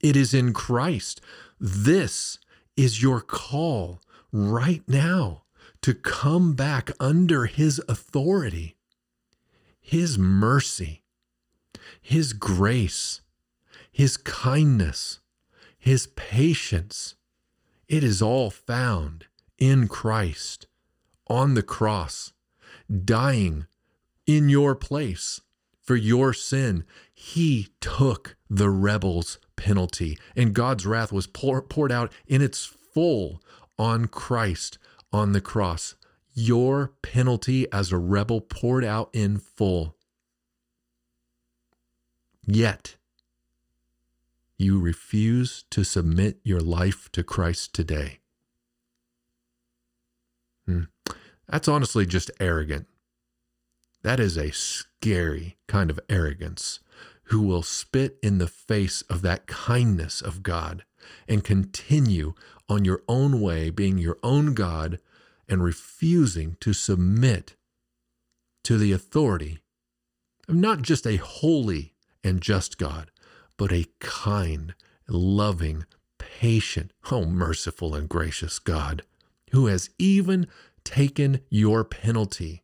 It 0.00 0.16
is 0.16 0.32
in 0.32 0.52
Christ. 0.52 1.20
This 1.58 2.38
is 2.76 3.02
your 3.02 3.20
call 3.20 4.00
right 4.32 4.82
now 4.86 5.42
to 5.82 5.94
come 5.94 6.54
back 6.54 6.90
under 6.98 7.46
His 7.46 7.80
authority, 7.88 8.76
His 9.80 10.18
mercy, 10.18 11.02
His 12.00 12.32
grace, 12.32 13.20
His 13.90 14.16
kindness, 14.16 15.20
His 15.78 16.08
patience. 16.08 17.14
It 17.88 18.04
is 18.04 18.20
all 18.20 18.50
found 18.50 19.26
in 19.58 19.88
Christ 19.88 20.66
on 21.28 21.54
the 21.54 21.62
cross, 21.62 22.32
dying 23.04 23.66
in 24.26 24.48
your 24.48 24.74
place 24.74 25.40
for 25.80 25.96
your 25.96 26.32
sin. 26.32 26.84
He 27.14 27.68
took 27.80 28.36
the 28.50 28.70
rebel's 28.70 29.38
penalty, 29.56 30.18
and 30.36 30.54
God's 30.54 30.86
wrath 30.86 31.12
was 31.12 31.26
pour, 31.26 31.62
poured 31.62 31.90
out 31.90 32.12
in 32.26 32.42
its 32.42 32.64
full 32.64 33.42
on 33.78 34.06
Christ 34.06 34.78
on 35.12 35.32
the 35.32 35.40
cross. 35.40 35.94
Your 36.34 36.92
penalty 37.02 37.70
as 37.72 37.90
a 37.90 37.98
rebel 37.98 38.40
poured 38.40 38.84
out 38.84 39.10
in 39.12 39.38
full. 39.38 39.96
Yet, 42.46 42.96
you 44.56 44.80
refuse 44.80 45.64
to 45.70 45.84
submit 45.84 46.38
your 46.42 46.60
life 46.60 47.10
to 47.12 47.22
Christ 47.22 47.74
today. 47.74 48.20
Hmm. 50.66 50.84
That's 51.48 51.68
honestly 51.68 52.06
just 52.06 52.30
arrogant. 52.40 52.86
That 54.02 54.20
is 54.20 54.36
a 54.36 54.52
scary 54.52 55.56
kind 55.66 55.90
of 55.90 56.00
arrogance 56.08 56.80
who 57.24 57.42
will 57.42 57.62
spit 57.62 58.18
in 58.22 58.38
the 58.38 58.48
face 58.48 59.02
of 59.02 59.22
that 59.22 59.46
kindness 59.46 60.20
of 60.22 60.42
God 60.42 60.84
and 61.28 61.44
continue 61.44 62.34
on 62.68 62.84
your 62.84 63.02
own 63.08 63.40
way, 63.40 63.70
being 63.70 63.98
your 63.98 64.18
own 64.22 64.54
God, 64.54 64.98
and 65.48 65.62
refusing 65.62 66.56
to 66.60 66.72
submit 66.72 67.54
to 68.64 68.76
the 68.76 68.92
authority 68.92 69.58
of 70.48 70.54
not 70.54 70.82
just 70.82 71.06
a 71.06 71.16
holy 71.16 71.94
and 72.22 72.40
just 72.40 72.78
God, 72.78 73.10
but 73.56 73.72
a 73.72 73.86
kind, 74.00 74.74
loving, 75.08 75.84
patient, 76.18 76.92
oh, 77.10 77.24
merciful 77.24 77.94
and 77.94 78.08
gracious 78.08 78.58
God 78.58 79.02
who 79.52 79.66
has 79.66 79.90
even 79.98 80.46
taken 80.84 81.40
your 81.48 81.84
penalty, 81.84 82.62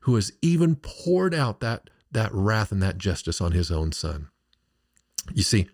who 0.00 0.14
has 0.16 0.32
even 0.42 0.76
poured 0.76 1.34
out 1.34 1.60
that, 1.60 1.90
that 2.10 2.32
wrath 2.32 2.72
and 2.72 2.82
that 2.82 2.98
justice 2.98 3.40
on 3.40 3.52
his 3.52 3.70
own 3.70 3.92
son. 3.92 4.28
You 5.32 5.42
see, 5.42 5.68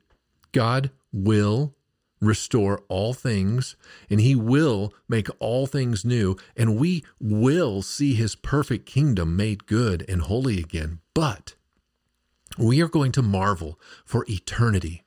God 0.53 0.91
will 1.13 1.75
restore 2.21 2.83
all 2.89 3.13
things 3.13 3.77
and 4.09 4.21
he 4.21 4.35
will 4.35 4.93
make 5.09 5.29
all 5.39 5.67
things 5.67 6.05
new 6.05 6.37
and 6.57 6.77
we 6.77 7.05
will 7.21 7.83
see 7.83 8.15
his 8.15 8.35
perfect 8.35 8.87
kingdom 8.87 9.37
made 9.37 9.67
good 9.67 10.05
and 10.09 10.23
holy 10.23 10.59
again. 10.59 11.01
But 11.15 11.55
we 12.59 12.81
are 12.81 12.89
going 12.89 13.13
to 13.13 13.23
marvel 13.23 13.79
for 14.05 14.25
eternity 14.29 15.04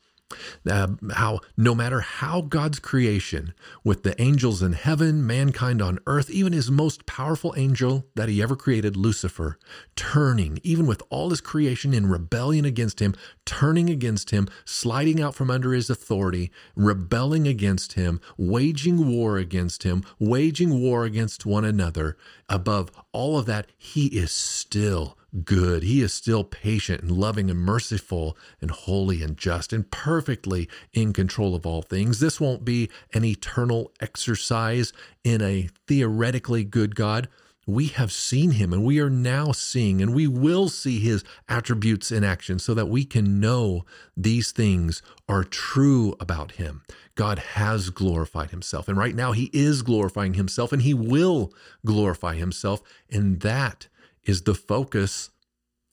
uh, 0.69 0.88
how 1.13 1.39
no 1.55 1.74
matter 1.74 2.01
how 2.01 2.41
God's 2.41 2.79
creation, 2.79 3.53
with 3.84 4.03
the 4.03 4.19
angels 4.22 4.62
in 4.62 4.74
heaven, 4.74 5.25
mankind 5.25 5.81
on 5.81 6.00
earth, 6.05 6.29
even 6.29 6.53
his 6.53 6.69
most 6.69 7.05
powerful 7.05 7.53
angel 7.57 8.05
that 8.15 8.29
he 8.29 8.41
ever 8.41 8.55
created, 8.55 8.98
Lucifer, 8.98 9.57
turning, 9.96 10.59
even 10.63 10.85
with 10.85 11.01
all 11.09 11.29
his 11.29 11.42
creation 11.42 11.94
in 11.94 12.09
rebellion 12.09 12.66
against 12.66 13.00
him, 13.01 13.16
turning 13.46 13.90
against 13.90 14.31
him, 14.31 14.48
sliding 14.66 15.22
out 15.22 15.35
from 15.35 15.50
under 15.50 15.74
his 15.74 15.90
authority, 15.90 16.51
rebelling 16.75 17.48
against 17.48 17.94
him, 17.94 18.20
waging 18.37 19.07
war 19.07 19.37
against 19.37 19.83
him, 19.83 20.03
waging 20.20 20.81
war 20.81 21.05
against 21.05 21.46
one 21.46 21.63
another. 21.63 22.18
Above 22.50 22.92
all 23.11 23.37
of 23.37 23.46
that, 23.46 23.68
he 23.77 24.07
is 24.07 24.31
still 24.31 25.18
good. 25.44 25.84
He 25.84 26.02
is 26.02 26.14
still 26.14 26.44
patient 26.44 27.02
and 27.02 27.12
loving 27.12 27.50
and 27.50 27.60
merciful 27.60 28.38
and 28.62 28.72
holy 28.72 29.22
and 29.22 29.38
just 29.38 29.74
and 29.74 29.90
perfectly 29.90 30.70
in 30.94 31.14
control 31.14 31.56
of 31.56 31.66
all 31.66 31.82
things. 31.82 32.20
This 32.20 32.40
won't 32.40 32.66
be 32.66 32.90
an 33.14 33.24
eternal 33.24 33.92
exercise 34.00 34.94
in 35.24 35.42
a 35.42 35.70
theoretically 35.88 36.64
good 36.64 36.96
God. 36.96 37.28
We 37.66 37.88
have 37.88 38.14
seen 38.14 38.52
him 38.52 38.72
and 38.72 38.86
we 38.86 39.00
are 39.02 39.10
now 39.10 39.52
seeing 39.52 40.02
and 40.02 40.16
we 40.16 40.26
will 40.26 40.70
see 40.70 41.00
his 41.00 41.26
attributes 41.50 42.14
in 42.14 42.24
action 42.24 42.60
so 42.60 42.74
that 42.74 42.88
we 42.88 43.04
can 43.04 43.42
know 43.42 43.84
these 44.16 44.54
things 44.54 45.02
are 45.28 45.44
true 45.44 46.16
about 46.22 46.54
him. 46.54 46.84
God 47.16 47.40
has 47.40 47.90
glorified 47.90 48.52
himself. 48.52 48.88
And 48.88 48.98
right 48.98 49.16
now 49.16 49.34
he 49.34 49.50
is 49.52 49.82
glorifying 49.82 50.36
himself 50.36 50.72
and 50.72 50.84
he 50.84 50.94
will 50.94 51.52
glorify 51.86 52.36
himself. 52.36 52.82
And 53.12 53.42
that 53.42 53.90
is 54.27 54.44
the 54.44 54.53
focus 54.53 55.31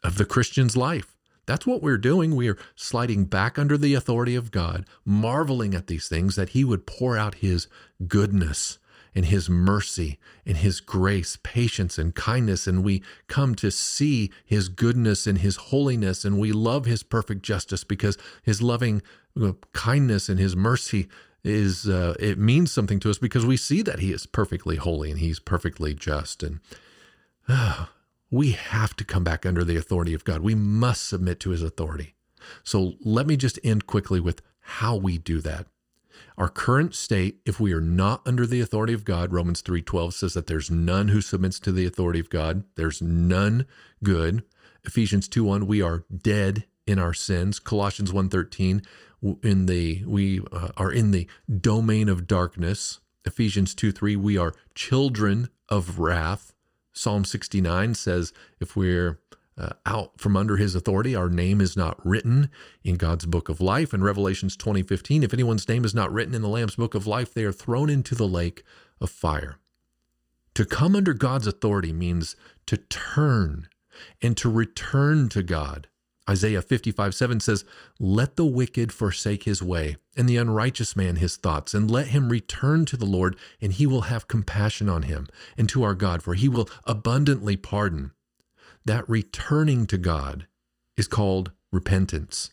of 0.03 0.18
the 0.18 0.27
Christian's 0.27 0.77
life. 0.77 1.14
That's 1.47 1.66
what 1.66 1.83
we're 1.83 1.99
doing. 1.99 2.37
We 2.37 2.49
are 2.49 2.59
sliding 2.75 3.25
back 3.25 3.59
under 3.59 3.77
the 3.77 3.94
authority 3.94 4.35
of 4.35 4.51
God, 4.51 4.87
marveling 5.05 5.75
at 5.75 5.87
these 5.87 6.09
things 6.09 6.37
that 6.37 6.51
He 6.51 6.64
would 6.64 6.87
pour 6.87 7.16
out 7.16 7.37
His 7.37 7.68
goodness 8.07 8.79
and 9.14 9.27
His 9.27 9.49
mercy 9.49 10.18
and 10.47 10.57
His 10.57 10.81
grace, 10.81 11.38
patience 11.42 11.99
and 11.99 12.14
kindness. 12.14 12.66
And 12.66 12.83
we 12.83 13.03
come 13.29 13.55
to 13.57 13.70
see 13.70 14.31
His 14.44 14.68
goodness 14.68 15.27
and 15.27 15.38
His 15.38 15.57
holiness. 15.57 16.25
And 16.25 16.38
we 16.38 16.53
love 16.53 16.87
His 16.87 17.03
perfect 17.03 17.42
justice 17.42 17.85
because 17.85 18.16
His 18.42 18.62
loving 18.62 19.03
uh, 19.40 19.53
kindness 19.73 20.29
and 20.29 20.38
His 20.38 20.57
mercy 20.57 21.09
is, 21.42 21.87
uh, 21.87 22.14
it 22.18 22.38
means 22.38 22.73
something 22.73 22.99
to 23.01 23.11
us 23.11 23.18
because 23.18 23.44
we 23.44 23.59
see 23.59 23.83
that 23.83 23.99
He 23.99 24.12
is 24.12 24.25
perfectly 24.25 24.77
holy 24.77 25.11
and 25.11 25.20
He's 25.20 25.40
perfectly 25.40 25.92
just. 25.92 26.42
And, 26.42 26.61
uh, 27.49 27.87
we 28.35 28.51
have 28.51 28.97
to 28.97 29.05
come 29.05 29.23
back 29.23 29.47
under 29.47 29.62
the 29.62 29.77
authority 29.77 30.12
of 30.12 30.25
God. 30.25 30.40
We 30.40 30.57
must 30.57 31.07
submit 31.07 31.38
to 31.40 31.51
his 31.51 31.62
authority. 31.62 32.16
So 32.64 32.94
let 33.01 33.29
me 33.29 33.37
just 33.37 33.61
end 33.62 33.87
quickly 33.87 34.18
with 34.18 34.42
how 34.61 34.97
we 34.97 35.18
do 35.18 35.40
that. 35.42 35.66
Our 36.37 36.49
current 36.49 36.97
state, 36.97 37.38
if 37.47 37.61
we 37.61 37.73
are 37.73 37.81
not 37.81 38.23
under 38.27 38.44
the 38.44 38.61
authority 38.61 38.92
of 38.92 39.05
God, 39.05 39.33
Romans 39.33 39.62
3:12 39.62 40.14
says 40.14 40.35
that 40.35 40.49
there's 40.49 40.68
none 40.68 41.09
who 41.09 41.20
submits 41.20 41.61
to 41.61 41.70
the 41.70 41.87
authority 41.87 42.18
of 42.18 42.29
God. 42.29 42.64
There's 42.75 43.01
none 43.01 43.66
good. 44.03 44.42
Ephesians 44.85 45.29
2:1 45.29 45.68
we 45.68 45.81
are 45.81 46.05
dead 46.12 46.64
in 46.88 46.99
our 46.99 47.14
sins. 47.14 47.61
Colossians 47.61 48.12
1:13 48.12 48.83
in 49.42 49.66
the 49.66 50.05
we 50.07 50.40
uh, 50.51 50.70
are 50.77 50.90
in 50.90 51.12
the 51.12 51.29
domain 51.61 52.09
of 52.09 52.27
darkness. 52.27 52.99
Ephesians 53.25 53.77
2:3 53.77 54.16
we 54.16 54.37
are 54.37 54.55
children 54.75 55.51
of 55.68 56.01
wrath. 56.01 56.54
Psalm 56.95 57.25
69 57.25 57.95
says, 57.95 58.33
if 58.61 58.77
we're 58.77 59.21
uh, 59.59 59.71
out 59.87 60.19
from 60.19 60.37
under 60.37 60.57
his 60.57 60.75
authority, 60.75 61.15
our 61.15 61.29
name 61.29 61.61
is 61.61 61.77
not 61.77 62.05
written 62.05 62.51
in 62.83 62.97
God's 62.97 63.27
book 63.27 63.49
of 63.49 63.61
life. 63.61 63.93
And 63.93 64.03
Revelations 64.03 64.57
20:15, 64.57 65.23
if 65.23 65.33
anyone's 65.33 65.69
name 65.69 65.85
is 65.85 65.95
not 65.95 66.13
written 66.13 66.35
in 66.35 66.43
the 66.43 66.49
Lamb's 66.49 66.77
book 66.77 66.95
of 66.95 67.07
life, 67.07 67.33
they 67.33 67.45
are 67.45 67.53
thrown 67.53 67.91
into 67.91 68.15
the 68.15 68.27
lake 68.27 68.65
of 69.01 69.11
fire. 69.11 69.59
To 70.55 70.65
come 70.65 70.97
under 70.97 71.15
God's 71.15 71.47
authority 71.47 71.93
means 71.93 72.37
to 72.67 72.77
turn 72.77 73.69
and 74.23 74.37
to 74.37 74.51
return 74.51 75.29
to 75.31 75.43
God 75.43 75.89
Isaiah 76.29 76.63
55 76.63 77.15
7 77.15 77.41
says, 77.41 77.65
Let 77.99 78.37
the 78.37 78.47
wicked 78.47 78.93
forsake 78.93 79.43
his 79.43 79.63
way, 79.63 79.97
and 80.17 80.29
the 80.29 80.39
unrighteous 80.39 80.97
man 80.97 81.17
his 81.17 81.37
thoughts, 81.37 81.75
and 81.75 81.91
let 81.91 82.09
him 82.09 82.31
return 82.31 82.87
to 82.87 82.97
the 82.97 83.05
Lord, 83.05 83.37
and 83.61 83.73
he 83.73 83.87
will 83.87 84.03
have 84.03 84.29
compassion 84.29 84.89
on 84.89 85.03
him, 85.03 85.29
and 85.57 85.69
to 85.69 85.83
our 85.83 85.95
God, 85.95 86.23
for 86.23 86.35
he 86.35 86.49
will 86.49 86.69
abundantly 86.85 87.57
pardon. 87.57 88.13
That 88.87 89.09
returning 89.09 89.87
to 89.87 89.99
God 89.99 90.47
is 90.97 91.09
called 91.09 91.53
repentance. 91.73 92.53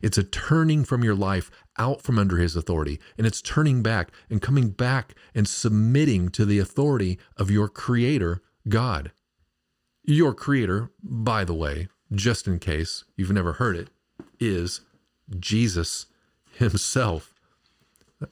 It's 0.00 0.18
a 0.18 0.24
turning 0.24 0.84
from 0.84 1.04
your 1.04 1.14
life 1.14 1.50
out 1.78 2.00
from 2.02 2.18
under 2.18 2.38
his 2.38 2.56
authority, 2.56 3.00
and 3.18 3.26
it's 3.26 3.42
turning 3.42 3.82
back 3.82 4.12
and 4.30 4.40
coming 4.40 4.70
back 4.70 5.14
and 5.34 5.46
submitting 5.46 6.30
to 6.30 6.44
the 6.44 6.58
authority 6.58 7.18
of 7.36 7.50
your 7.50 7.68
creator, 7.68 8.42
God. 8.68 9.12
Your 10.04 10.34
creator, 10.34 10.90
by 11.02 11.44
the 11.44 11.54
way, 11.54 11.88
just 12.14 12.46
in 12.46 12.58
case 12.58 13.04
you've 13.16 13.32
never 13.32 13.54
heard 13.54 13.76
it, 13.76 13.88
is 14.40 14.80
Jesus 15.38 16.06
himself. 16.56 17.32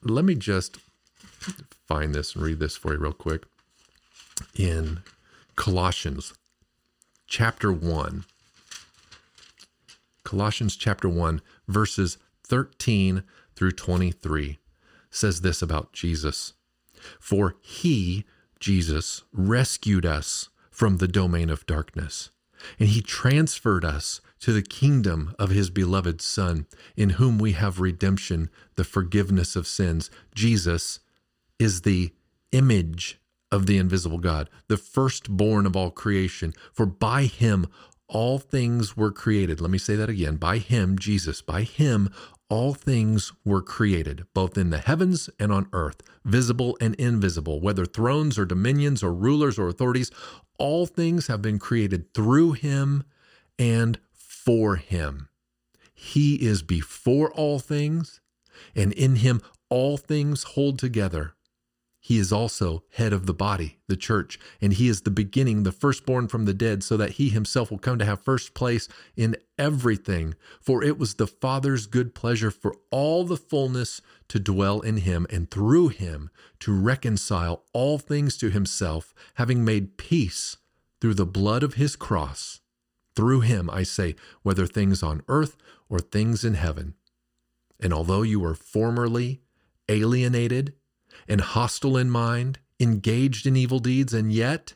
Let 0.02 0.24
me 0.24 0.34
just 0.34 0.78
find 1.86 2.14
this 2.14 2.34
and 2.34 2.44
read 2.44 2.60
this 2.60 2.76
for 2.76 2.92
you 2.92 2.98
real 2.98 3.12
quick. 3.12 3.44
In 4.54 5.00
Colossians 5.56 6.34
chapter 7.26 7.72
1, 7.72 8.24
Colossians 10.24 10.76
chapter 10.76 11.08
1, 11.08 11.42
verses 11.68 12.18
13 12.46 13.22
through 13.54 13.72
23 13.72 14.58
says 15.10 15.42
this 15.42 15.60
about 15.62 15.92
Jesus 15.92 16.54
For 17.20 17.56
he, 17.60 18.24
Jesus, 18.60 19.22
rescued 19.32 20.06
us 20.06 20.48
from 20.70 20.96
the 20.96 21.08
domain 21.08 21.50
of 21.50 21.66
darkness, 21.66 22.30
and 22.78 22.88
he 22.88 23.00
transferred 23.00 23.84
us 23.84 24.20
to 24.40 24.52
the 24.52 24.62
kingdom 24.62 25.34
of 25.38 25.50
his 25.50 25.70
beloved 25.70 26.20
Son, 26.20 26.66
in 26.96 27.10
whom 27.10 27.38
we 27.38 27.52
have 27.52 27.80
redemption, 27.80 28.50
the 28.76 28.84
forgiveness 28.84 29.54
of 29.56 29.66
sins. 29.66 30.10
Jesus 30.34 31.00
is 31.58 31.82
the 31.82 32.12
image 32.50 33.20
of 33.50 33.66
the 33.66 33.78
invisible 33.78 34.18
God, 34.18 34.50
the 34.68 34.76
firstborn 34.76 35.66
of 35.66 35.76
all 35.76 35.90
creation. 35.90 36.54
For 36.72 36.86
by 36.86 37.24
him 37.24 37.66
all 38.08 38.38
things 38.38 38.96
were 38.96 39.12
created. 39.12 39.60
Let 39.60 39.70
me 39.70 39.78
say 39.78 39.94
that 39.96 40.10
again. 40.10 40.36
By 40.36 40.58
him, 40.58 40.98
Jesus, 40.98 41.40
by 41.40 41.62
him, 41.62 42.10
all 42.48 42.74
things 42.74 43.32
were 43.46 43.62
created, 43.62 44.26
both 44.34 44.58
in 44.58 44.68
the 44.68 44.78
heavens 44.78 45.30
and 45.38 45.50
on 45.50 45.68
earth, 45.72 46.02
visible 46.24 46.76
and 46.80 46.94
invisible, 46.96 47.60
whether 47.60 47.86
thrones 47.86 48.38
or 48.38 48.44
dominions 48.44 49.02
or 49.02 49.14
rulers 49.14 49.58
or 49.58 49.68
authorities. 49.68 50.10
All 50.62 50.86
things 50.86 51.26
have 51.26 51.42
been 51.42 51.58
created 51.58 52.14
through 52.14 52.52
him 52.52 53.02
and 53.58 53.98
for 54.12 54.76
him. 54.76 55.28
He 55.92 56.36
is 56.36 56.62
before 56.62 57.32
all 57.32 57.58
things, 57.58 58.20
and 58.72 58.92
in 58.92 59.16
him 59.16 59.42
all 59.68 59.96
things 59.96 60.44
hold 60.44 60.78
together. 60.78 61.34
He 62.04 62.18
is 62.18 62.32
also 62.32 62.82
head 62.90 63.12
of 63.12 63.26
the 63.26 63.32
body, 63.32 63.78
the 63.86 63.94
church, 63.94 64.36
and 64.60 64.72
he 64.72 64.88
is 64.88 65.02
the 65.02 65.10
beginning, 65.10 65.62
the 65.62 65.70
firstborn 65.70 66.26
from 66.26 66.46
the 66.46 66.52
dead, 66.52 66.82
so 66.82 66.96
that 66.96 67.12
he 67.12 67.28
himself 67.28 67.70
will 67.70 67.78
come 67.78 67.96
to 68.00 68.04
have 68.04 68.20
first 68.20 68.54
place 68.54 68.88
in 69.16 69.36
everything. 69.56 70.34
For 70.60 70.82
it 70.82 70.98
was 70.98 71.14
the 71.14 71.28
Father's 71.28 71.86
good 71.86 72.12
pleasure 72.12 72.50
for 72.50 72.74
all 72.90 73.22
the 73.22 73.36
fullness 73.36 74.02
to 74.26 74.40
dwell 74.40 74.80
in 74.80 74.96
him, 74.96 75.28
and 75.30 75.48
through 75.48 75.88
him 75.88 76.30
to 76.58 76.76
reconcile 76.76 77.62
all 77.72 78.00
things 78.00 78.36
to 78.38 78.50
himself, 78.50 79.14
having 79.34 79.64
made 79.64 79.96
peace 79.96 80.56
through 81.00 81.14
the 81.14 81.24
blood 81.24 81.62
of 81.62 81.74
his 81.74 81.94
cross. 81.94 82.58
Through 83.14 83.42
him, 83.42 83.70
I 83.70 83.84
say, 83.84 84.16
whether 84.42 84.66
things 84.66 85.04
on 85.04 85.22
earth 85.28 85.56
or 85.88 86.00
things 86.00 86.44
in 86.44 86.54
heaven. 86.54 86.94
And 87.78 87.92
although 87.92 88.22
you 88.22 88.40
were 88.40 88.54
formerly 88.56 89.42
alienated, 89.88 90.74
and 91.28 91.40
hostile 91.40 91.96
in 91.96 92.10
mind, 92.10 92.58
engaged 92.80 93.46
in 93.46 93.56
evil 93.56 93.78
deeds, 93.78 94.12
and 94.12 94.32
yet 94.32 94.74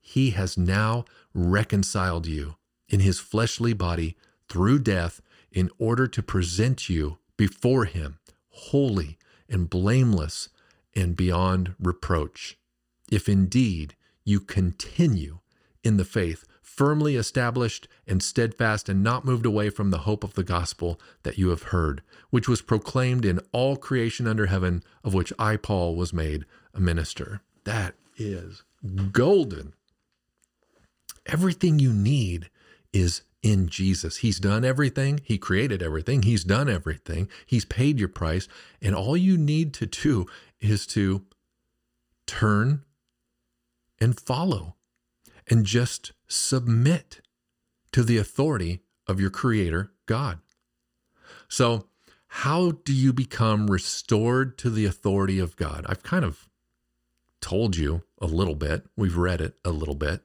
he 0.00 0.30
has 0.30 0.58
now 0.58 1.04
reconciled 1.32 2.26
you 2.26 2.56
in 2.88 3.00
his 3.00 3.20
fleshly 3.20 3.72
body 3.72 4.16
through 4.48 4.80
death 4.80 5.20
in 5.52 5.70
order 5.78 6.06
to 6.06 6.22
present 6.22 6.88
you 6.88 7.18
before 7.36 7.84
him 7.84 8.18
holy 8.48 9.18
and 9.48 9.70
blameless 9.70 10.48
and 10.94 11.16
beyond 11.16 11.74
reproach. 11.78 12.58
If 13.10 13.28
indeed 13.28 13.94
you 14.24 14.40
continue 14.40 15.38
in 15.82 15.96
the 15.96 16.04
faith, 16.04 16.44
firmly 16.76 17.16
established 17.16 17.88
and 18.06 18.22
steadfast, 18.22 18.88
and 18.88 19.02
not 19.02 19.24
moved 19.24 19.44
away 19.44 19.70
from 19.70 19.90
the 19.90 19.98
hope 19.98 20.24
of 20.24 20.34
the 20.34 20.44
gospel 20.44 21.00
that 21.24 21.36
you 21.36 21.48
have 21.48 21.64
heard, 21.64 22.02
which 22.30 22.48
was 22.48 22.62
proclaimed 22.62 23.24
in 23.24 23.40
all 23.52 23.76
creation 23.76 24.26
under 24.26 24.46
heaven, 24.46 24.82
of 25.04 25.12
which 25.12 25.32
I, 25.38 25.56
Paul, 25.56 25.96
was 25.96 26.12
made 26.12 26.44
a 26.72 26.80
minister. 26.80 27.42
That 27.64 27.94
is 28.16 28.62
golden. 29.12 29.74
Everything 31.26 31.78
you 31.78 31.92
need 31.92 32.48
is 32.92 33.22
in 33.42 33.68
Jesus. 33.68 34.18
He's 34.18 34.38
done 34.38 34.64
everything. 34.64 35.20
He 35.24 35.38
created 35.38 35.82
everything. 35.82 36.22
He's 36.22 36.44
done 36.44 36.68
everything. 36.68 37.28
He's 37.46 37.64
paid 37.64 37.98
your 37.98 38.08
price. 38.08 38.48
And 38.80 38.94
all 38.94 39.16
you 39.16 39.36
need 39.36 39.74
to 39.74 39.86
do 39.86 40.26
is 40.60 40.86
to 40.88 41.24
turn 42.26 42.84
and 44.00 44.18
follow 44.18 44.76
and 45.48 45.66
just 45.66 46.12
submit 46.30 47.20
to 47.92 48.02
the 48.02 48.16
authority 48.16 48.80
of 49.06 49.20
your 49.20 49.30
creator, 49.30 49.92
God. 50.06 50.38
So, 51.48 51.86
how 52.34 52.72
do 52.84 52.92
you 52.92 53.12
become 53.12 53.68
restored 53.68 54.56
to 54.58 54.70
the 54.70 54.86
authority 54.86 55.40
of 55.40 55.56
God? 55.56 55.84
I've 55.88 56.04
kind 56.04 56.24
of 56.24 56.48
told 57.40 57.76
you 57.76 58.02
a 58.20 58.26
little 58.26 58.54
bit. 58.54 58.86
We've 58.96 59.16
read 59.16 59.40
it 59.40 59.56
a 59.64 59.70
little 59.70 59.96
bit. 59.96 60.22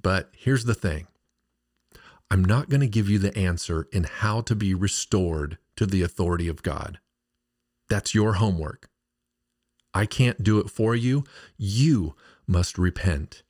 But 0.00 0.30
here's 0.32 0.64
the 0.64 0.74
thing 0.74 1.08
I'm 2.30 2.44
not 2.44 2.68
going 2.68 2.80
to 2.80 2.86
give 2.86 3.08
you 3.08 3.18
the 3.18 3.36
answer 3.36 3.88
in 3.92 4.04
how 4.04 4.40
to 4.42 4.54
be 4.54 4.72
restored 4.72 5.58
to 5.74 5.84
the 5.84 6.02
authority 6.02 6.46
of 6.46 6.62
God. 6.62 7.00
That's 7.88 8.14
your 8.14 8.34
homework. 8.34 8.88
I 9.92 10.06
can't 10.06 10.44
do 10.44 10.60
it 10.60 10.70
for 10.70 10.94
you. 10.94 11.24
You 11.56 12.14
must 12.46 12.78
repent. 12.78 13.42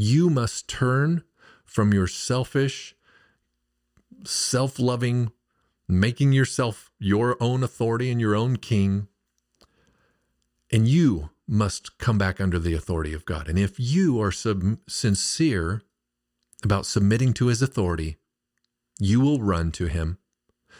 You 0.00 0.30
must 0.30 0.68
turn 0.68 1.24
from 1.64 1.92
your 1.92 2.06
selfish, 2.06 2.94
self 4.24 4.78
loving, 4.78 5.32
making 5.88 6.30
yourself 6.30 6.92
your 7.00 7.36
own 7.40 7.64
authority 7.64 8.08
and 8.12 8.20
your 8.20 8.36
own 8.36 8.58
king. 8.58 9.08
And 10.70 10.86
you 10.86 11.30
must 11.48 11.98
come 11.98 12.16
back 12.16 12.40
under 12.40 12.60
the 12.60 12.74
authority 12.74 13.12
of 13.12 13.24
God. 13.24 13.48
And 13.48 13.58
if 13.58 13.80
you 13.80 14.22
are 14.22 14.30
sub- 14.30 14.78
sincere 14.86 15.82
about 16.62 16.86
submitting 16.86 17.32
to 17.32 17.48
his 17.48 17.60
authority, 17.60 18.18
you 19.00 19.20
will 19.20 19.42
run 19.42 19.72
to 19.72 19.86
him. 19.86 20.18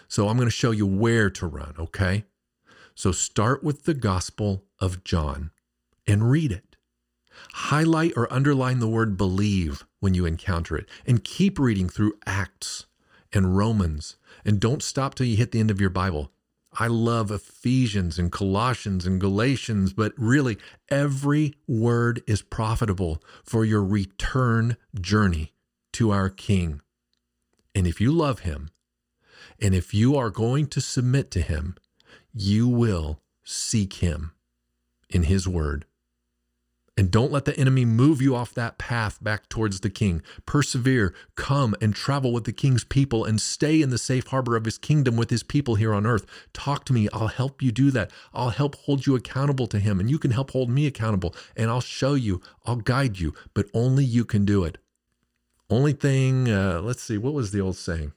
So 0.07 0.29
I'm 0.29 0.37
going 0.37 0.47
to 0.47 0.53
show 0.53 0.71
you 0.71 0.87
where 0.87 1.29
to 1.29 1.47
run, 1.49 1.75
okay? 1.77 2.25
So 2.95 3.11
start 3.11 3.65
with 3.65 3.83
the 3.83 3.95
Gospel 3.95 4.63
of 4.79 5.03
John 5.03 5.51
and 6.07 6.31
read 6.31 6.53
it. 6.53 6.68
Highlight 7.53 8.13
or 8.17 8.33
underline 8.33 8.79
the 8.79 8.89
word 8.89 9.17
believe 9.17 9.85
when 10.01 10.15
you 10.15 10.27
encounter 10.27 10.77
it, 10.77 10.89
and 11.07 11.25
keep 11.25 11.59
reading 11.59 11.89
through 11.89 12.19
Acts 12.27 12.87
and 13.33 13.57
Romans. 13.57 14.17
And 14.45 14.61
don't 14.61 14.83
stop 14.83 15.15
till 15.15 15.27
you 15.27 15.37
hit 15.37 15.53
the 15.53 15.61
end 15.61 15.71
of 15.71 15.81
your 15.81 15.91
Bible. 15.91 16.31
I 16.73 16.87
love 16.87 17.31
Ephesians 17.31 18.19
and 18.19 18.31
Colossians 18.31 19.07
and 19.07 19.21
Galatians, 19.21 19.93
but 19.93 20.13
really, 20.17 20.59
every 20.91 21.55
word 21.67 22.23
is 22.27 22.43
profitable 22.43 23.23
for 23.43 23.65
your 23.65 23.83
return 23.83 24.77
journey 25.01 25.53
to 25.95 26.11
our 26.11 26.29
King. 26.29 26.81
And 27.75 27.87
if 27.87 28.01
you 28.01 28.13
love 28.13 28.41
Him, 28.41 28.71
and 29.61 29.75
if 29.75 29.93
you 29.93 30.17
are 30.17 30.31
going 30.31 30.69
to 30.69 30.81
submit 30.81 31.31
to 31.33 31.41
Him, 31.41 31.77
you 32.33 32.69
will 32.69 33.21
seek 33.43 33.95
Him 33.95 34.33
in 35.11 35.25
His 35.25 35.49
Word. 35.49 35.85
And 36.99 37.13
don't 37.13 37.31
let 37.31 37.45
the 37.45 37.57
enemy 37.57 37.85
move 37.85 38.21
you 38.21 38.35
off 38.35 38.53
that 38.55 38.77
path 38.77 39.23
back 39.23 39.49
towards 39.49 39.79
the 39.79 39.89
king. 39.89 40.21
Persevere, 40.47 41.15
come 41.37 41.77
and 41.81 41.95
travel 41.95 42.33
with 42.33 42.43
the 42.43 42.53
king's 42.53 42.83
people 42.83 43.25
and 43.25 43.41
stay 43.41 43.81
in 43.81 43.91
the 43.91 43.99
safe 43.99 44.27
harbor 44.27 44.57
of 44.57 44.65
his 44.65 44.79
kingdom 44.79 45.17
with 45.17 45.31
his 45.31 45.45
people 45.45 45.77
here 45.77 45.95
on 45.95 46.07
earth. 46.07 46.27
Talk 46.53 46.85
to 46.87 46.93
me. 46.93 47.09
I'll 47.13 47.29
help 47.29 47.63
you 47.63 47.71
do 47.71 47.93
that. 47.93 48.11
I'll 48.35 48.51
help 48.51 48.75
hold 48.75 49.07
you 49.07 49.15
accountable 49.15 49.69
to 49.69 49.79
him, 49.79 50.01
and 50.01 50.11
you 50.11 50.19
can 50.19 50.33
help 50.33 50.51
hold 50.51 50.71
me 50.71 50.89
accountable. 50.89 51.37
And 51.57 51.71
I'll 51.71 51.81
show 51.81 52.15
you, 52.15 52.43
I'll 52.67 52.75
guide 52.75 53.21
you, 53.21 53.33
but 53.55 53.67
only 53.73 54.05
you 54.05 54.25
can 54.25 54.45
do 54.45 54.65
it. 54.65 54.79
Only 55.71 55.93
thing, 55.93 56.51
uh, 56.51 56.81
let's 56.83 57.03
see, 57.05 57.17
what 57.17 57.33
was 57.33 57.53
the 57.53 57.61
old 57.61 57.77
saying? 57.77 58.11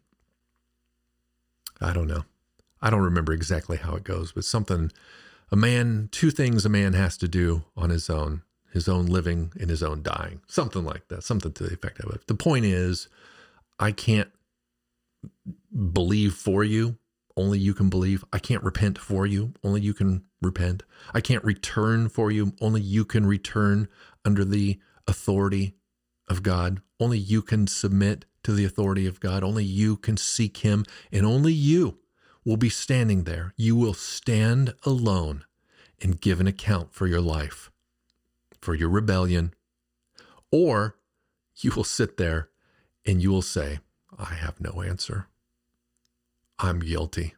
I 1.80 1.94
don't 1.94 2.08
know. 2.08 2.24
I 2.82 2.90
don't 2.90 3.02
remember 3.04 3.32
exactly 3.32 3.78
how 3.78 3.94
it 3.94 4.04
goes, 4.04 4.32
but 4.32 4.44
something, 4.44 4.92
a 5.52 5.56
man, 5.56 6.10
two 6.12 6.32
things 6.32 6.66
a 6.66 6.70
man 6.70 6.94
has 6.94 7.16
to 7.18 7.28
do 7.28 7.66
on 7.78 7.92
his 7.92 8.10
own 8.10 8.42
his 8.72 8.88
own 8.88 9.06
living 9.06 9.52
and 9.60 9.70
his 9.70 9.84
own 9.84 10.02
dying, 10.02 10.42
something 10.48 10.84
like 10.84 11.08
that, 11.10 11.24
something 11.24 11.52
to 11.54 11.64
the 11.64 11.74
effect 11.74 12.00
of 12.00 12.14
it. 12.14 12.28
The 12.28 12.36
point 12.36 12.66
is, 12.66 13.10
I 13.80 13.92
can't 13.92 14.30
believe 15.94 16.34
for 16.34 16.64
you. 16.64 16.98
Only 17.38 17.60
you 17.60 17.74
can 17.74 17.90
believe. 17.90 18.24
I 18.34 18.40
can't 18.40 18.64
repent 18.64 18.98
for 18.98 19.26
you. 19.26 19.54
Only 19.64 19.82
you 19.82 19.94
can 19.94 20.24
repent. 20.42 20.84
I 21.14 21.22
can't 21.22 21.44
return 21.44 22.10
for 22.10 22.32
you. 22.32 22.54
Only 22.62 22.82
you 22.82 23.06
can 23.06 23.26
return 23.26 23.88
under 24.26 24.44
the 24.44 24.80
authority 25.08 25.76
of 26.28 26.44
God. 26.44 26.82
Only 27.00 27.18
you 27.18 27.42
can 27.42 27.68
submit 27.68 28.26
to 28.44 28.54
the 28.54 28.66
authority 28.66 29.08
of 29.08 29.20
God. 29.20 29.44
Only 29.44 29.64
you 29.64 29.98
can 29.98 30.18
seek 30.18 30.58
Him. 30.58 30.86
And 31.12 31.26
only 31.26 31.54
you 31.54 32.00
will 32.44 32.58
be 32.58 32.70
standing 32.70 33.24
there. 33.24 33.54
You 33.56 33.76
will 33.76 33.94
stand 33.94 34.74
alone 34.84 35.46
and 36.02 36.20
give 36.20 36.40
an 36.40 36.48
account 36.48 36.94
for 36.94 37.08
your 37.08 37.22
life 37.22 37.72
for 38.62 38.76
your 38.76 38.90
rebellion, 38.90 39.54
or 40.52 40.96
you 41.58 41.72
will 41.76 41.84
sit 41.84 42.18
there 42.18 42.50
and 43.06 43.22
you 43.22 43.32
will 43.32 43.42
say, 43.42 43.80
I 44.18 44.34
have 44.36 44.62
no 44.62 44.82
answer. 44.82 45.28
I'm 46.60 46.80
guilty. 46.80 47.36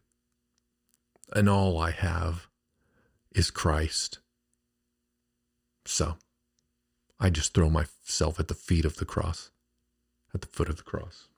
And 1.34 1.50
all 1.50 1.80
I 1.80 1.92
have 1.92 2.48
is 3.34 3.50
Christ. 3.50 4.20
So 5.86 6.18
I 7.20 7.30
just 7.30 7.54
throw 7.54 7.70
myself 7.70 8.40
at 8.40 8.48
the 8.48 8.54
feet 8.54 8.86
of 8.86 8.98
the 8.98 9.06
cross, 9.06 9.52
at 10.34 10.42
the 10.42 10.48
foot 10.48 10.70
of 10.70 10.78
the 10.78 10.84
cross. 10.84 11.30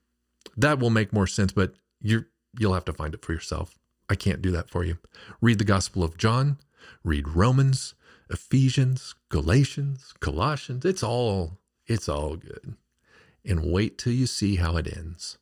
That 0.58 0.80
will 0.80 0.90
make 0.90 1.14
more 1.14 1.28
sense, 1.28 1.52
but 1.52 1.76
you 2.02 2.26
you'll 2.58 2.74
have 2.74 2.86
to 2.86 2.94
find 2.94 3.14
it 3.14 3.24
for 3.24 3.34
yourself. 3.34 3.78
I 4.10 4.16
can't 4.16 4.42
do 4.42 4.52
that 4.52 4.70
for 4.70 4.84
you. 4.84 4.98
Read 5.42 5.60
the 5.60 5.66
Gospel 5.66 6.04
of 6.04 6.18
John, 6.18 6.58
read 7.04 7.28
Romans, 7.30 7.96
Ephesians, 8.30 9.16
Galatians, 9.30 10.14
Colossians. 10.20 10.86
It's 10.86 11.04
all 11.04 11.60
it's 11.88 12.10
all 12.10 12.36
good. 12.36 12.76
And 13.44 13.72
wait 13.72 13.98
till 13.98 14.14
you 14.14 14.26
see 14.26 14.56
how 14.56 14.78
it 14.78 14.88
ends. 14.88 15.38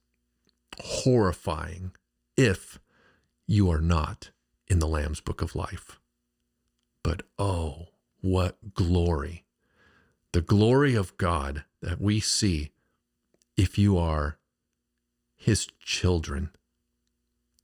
Horrifying 0.79 1.91
if 2.35 2.79
you 3.47 3.71
are 3.71 3.81
not 3.81 4.31
in 4.67 4.79
the 4.79 4.87
Lamb's 4.87 5.21
book 5.21 5.41
of 5.41 5.55
life. 5.55 5.99
But 7.03 7.23
oh, 7.37 7.87
what 8.21 8.73
glory! 8.73 9.43
The 10.31 10.41
glory 10.41 10.95
of 10.95 11.15
God 11.17 11.63
that 11.81 12.01
we 12.01 12.19
see 12.19 12.71
if 13.55 13.77
you 13.77 13.97
are 13.97 14.37
his 15.35 15.67
children 15.79 16.49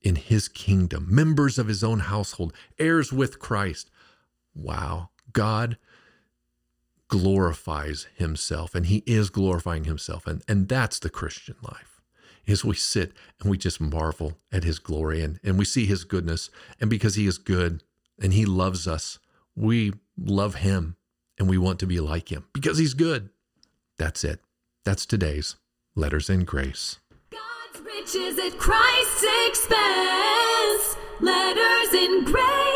in 0.02 0.16
his 0.16 0.48
kingdom, 0.48 1.08
members 1.10 1.58
of 1.58 1.68
his 1.68 1.84
own 1.84 2.00
household, 2.00 2.54
heirs 2.78 3.12
with 3.12 3.40
Christ. 3.40 3.90
Wow, 4.62 5.10
God 5.32 5.78
glorifies 7.08 8.08
himself 8.16 8.76
and 8.76 8.86
he 8.86 9.04
is 9.06 9.30
glorifying 9.30 9.86
himself. 9.86 10.28
And, 10.28 10.44
and 10.48 10.68
that's 10.68 11.00
the 11.00 11.10
Christian 11.10 11.56
life. 11.62 12.02
Is 12.46 12.66
we 12.66 12.76
sit 12.76 13.14
and 13.40 13.50
we 13.50 13.58
just 13.58 13.80
marvel 13.80 14.40
at 14.52 14.64
his 14.64 14.80
glory 14.80 15.22
and, 15.22 15.40
and 15.44 15.58
we 15.58 15.66
see 15.66 15.86
his 15.86 16.04
goodness. 16.04 16.50
And 16.80 16.90
because 16.90 17.16
he 17.16 17.28
is 17.28 17.38
good 17.38 17.84
and 18.20 18.34
he 18.34 18.46
loves 18.46 18.88
us, 18.88 19.20
we 19.56 19.94
love 20.18 20.56
him 20.56 20.96
and 21.38 21.48
we 21.48 21.58
want 21.58 21.80
to 21.80 21.86
be 21.86 22.00
like 22.00 22.32
him 22.32 22.46
because 22.54 22.78
he's 22.78 22.94
good. 22.94 23.30
That's 23.98 24.24
it. 24.24 24.40
That's 24.84 25.06
today's 25.06 25.58
Letters 25.96 26.30
in 26.30 26.44
Grace. 26.44 27.00
God's 27.30 27.86
riches 27.86 28.40
at 28.40 28.58
Christ's 28.58 29.26
expense. 29.48 30.98
Letters 31.22 31.94
in 31.94 32.24
grace. 32.26 32.69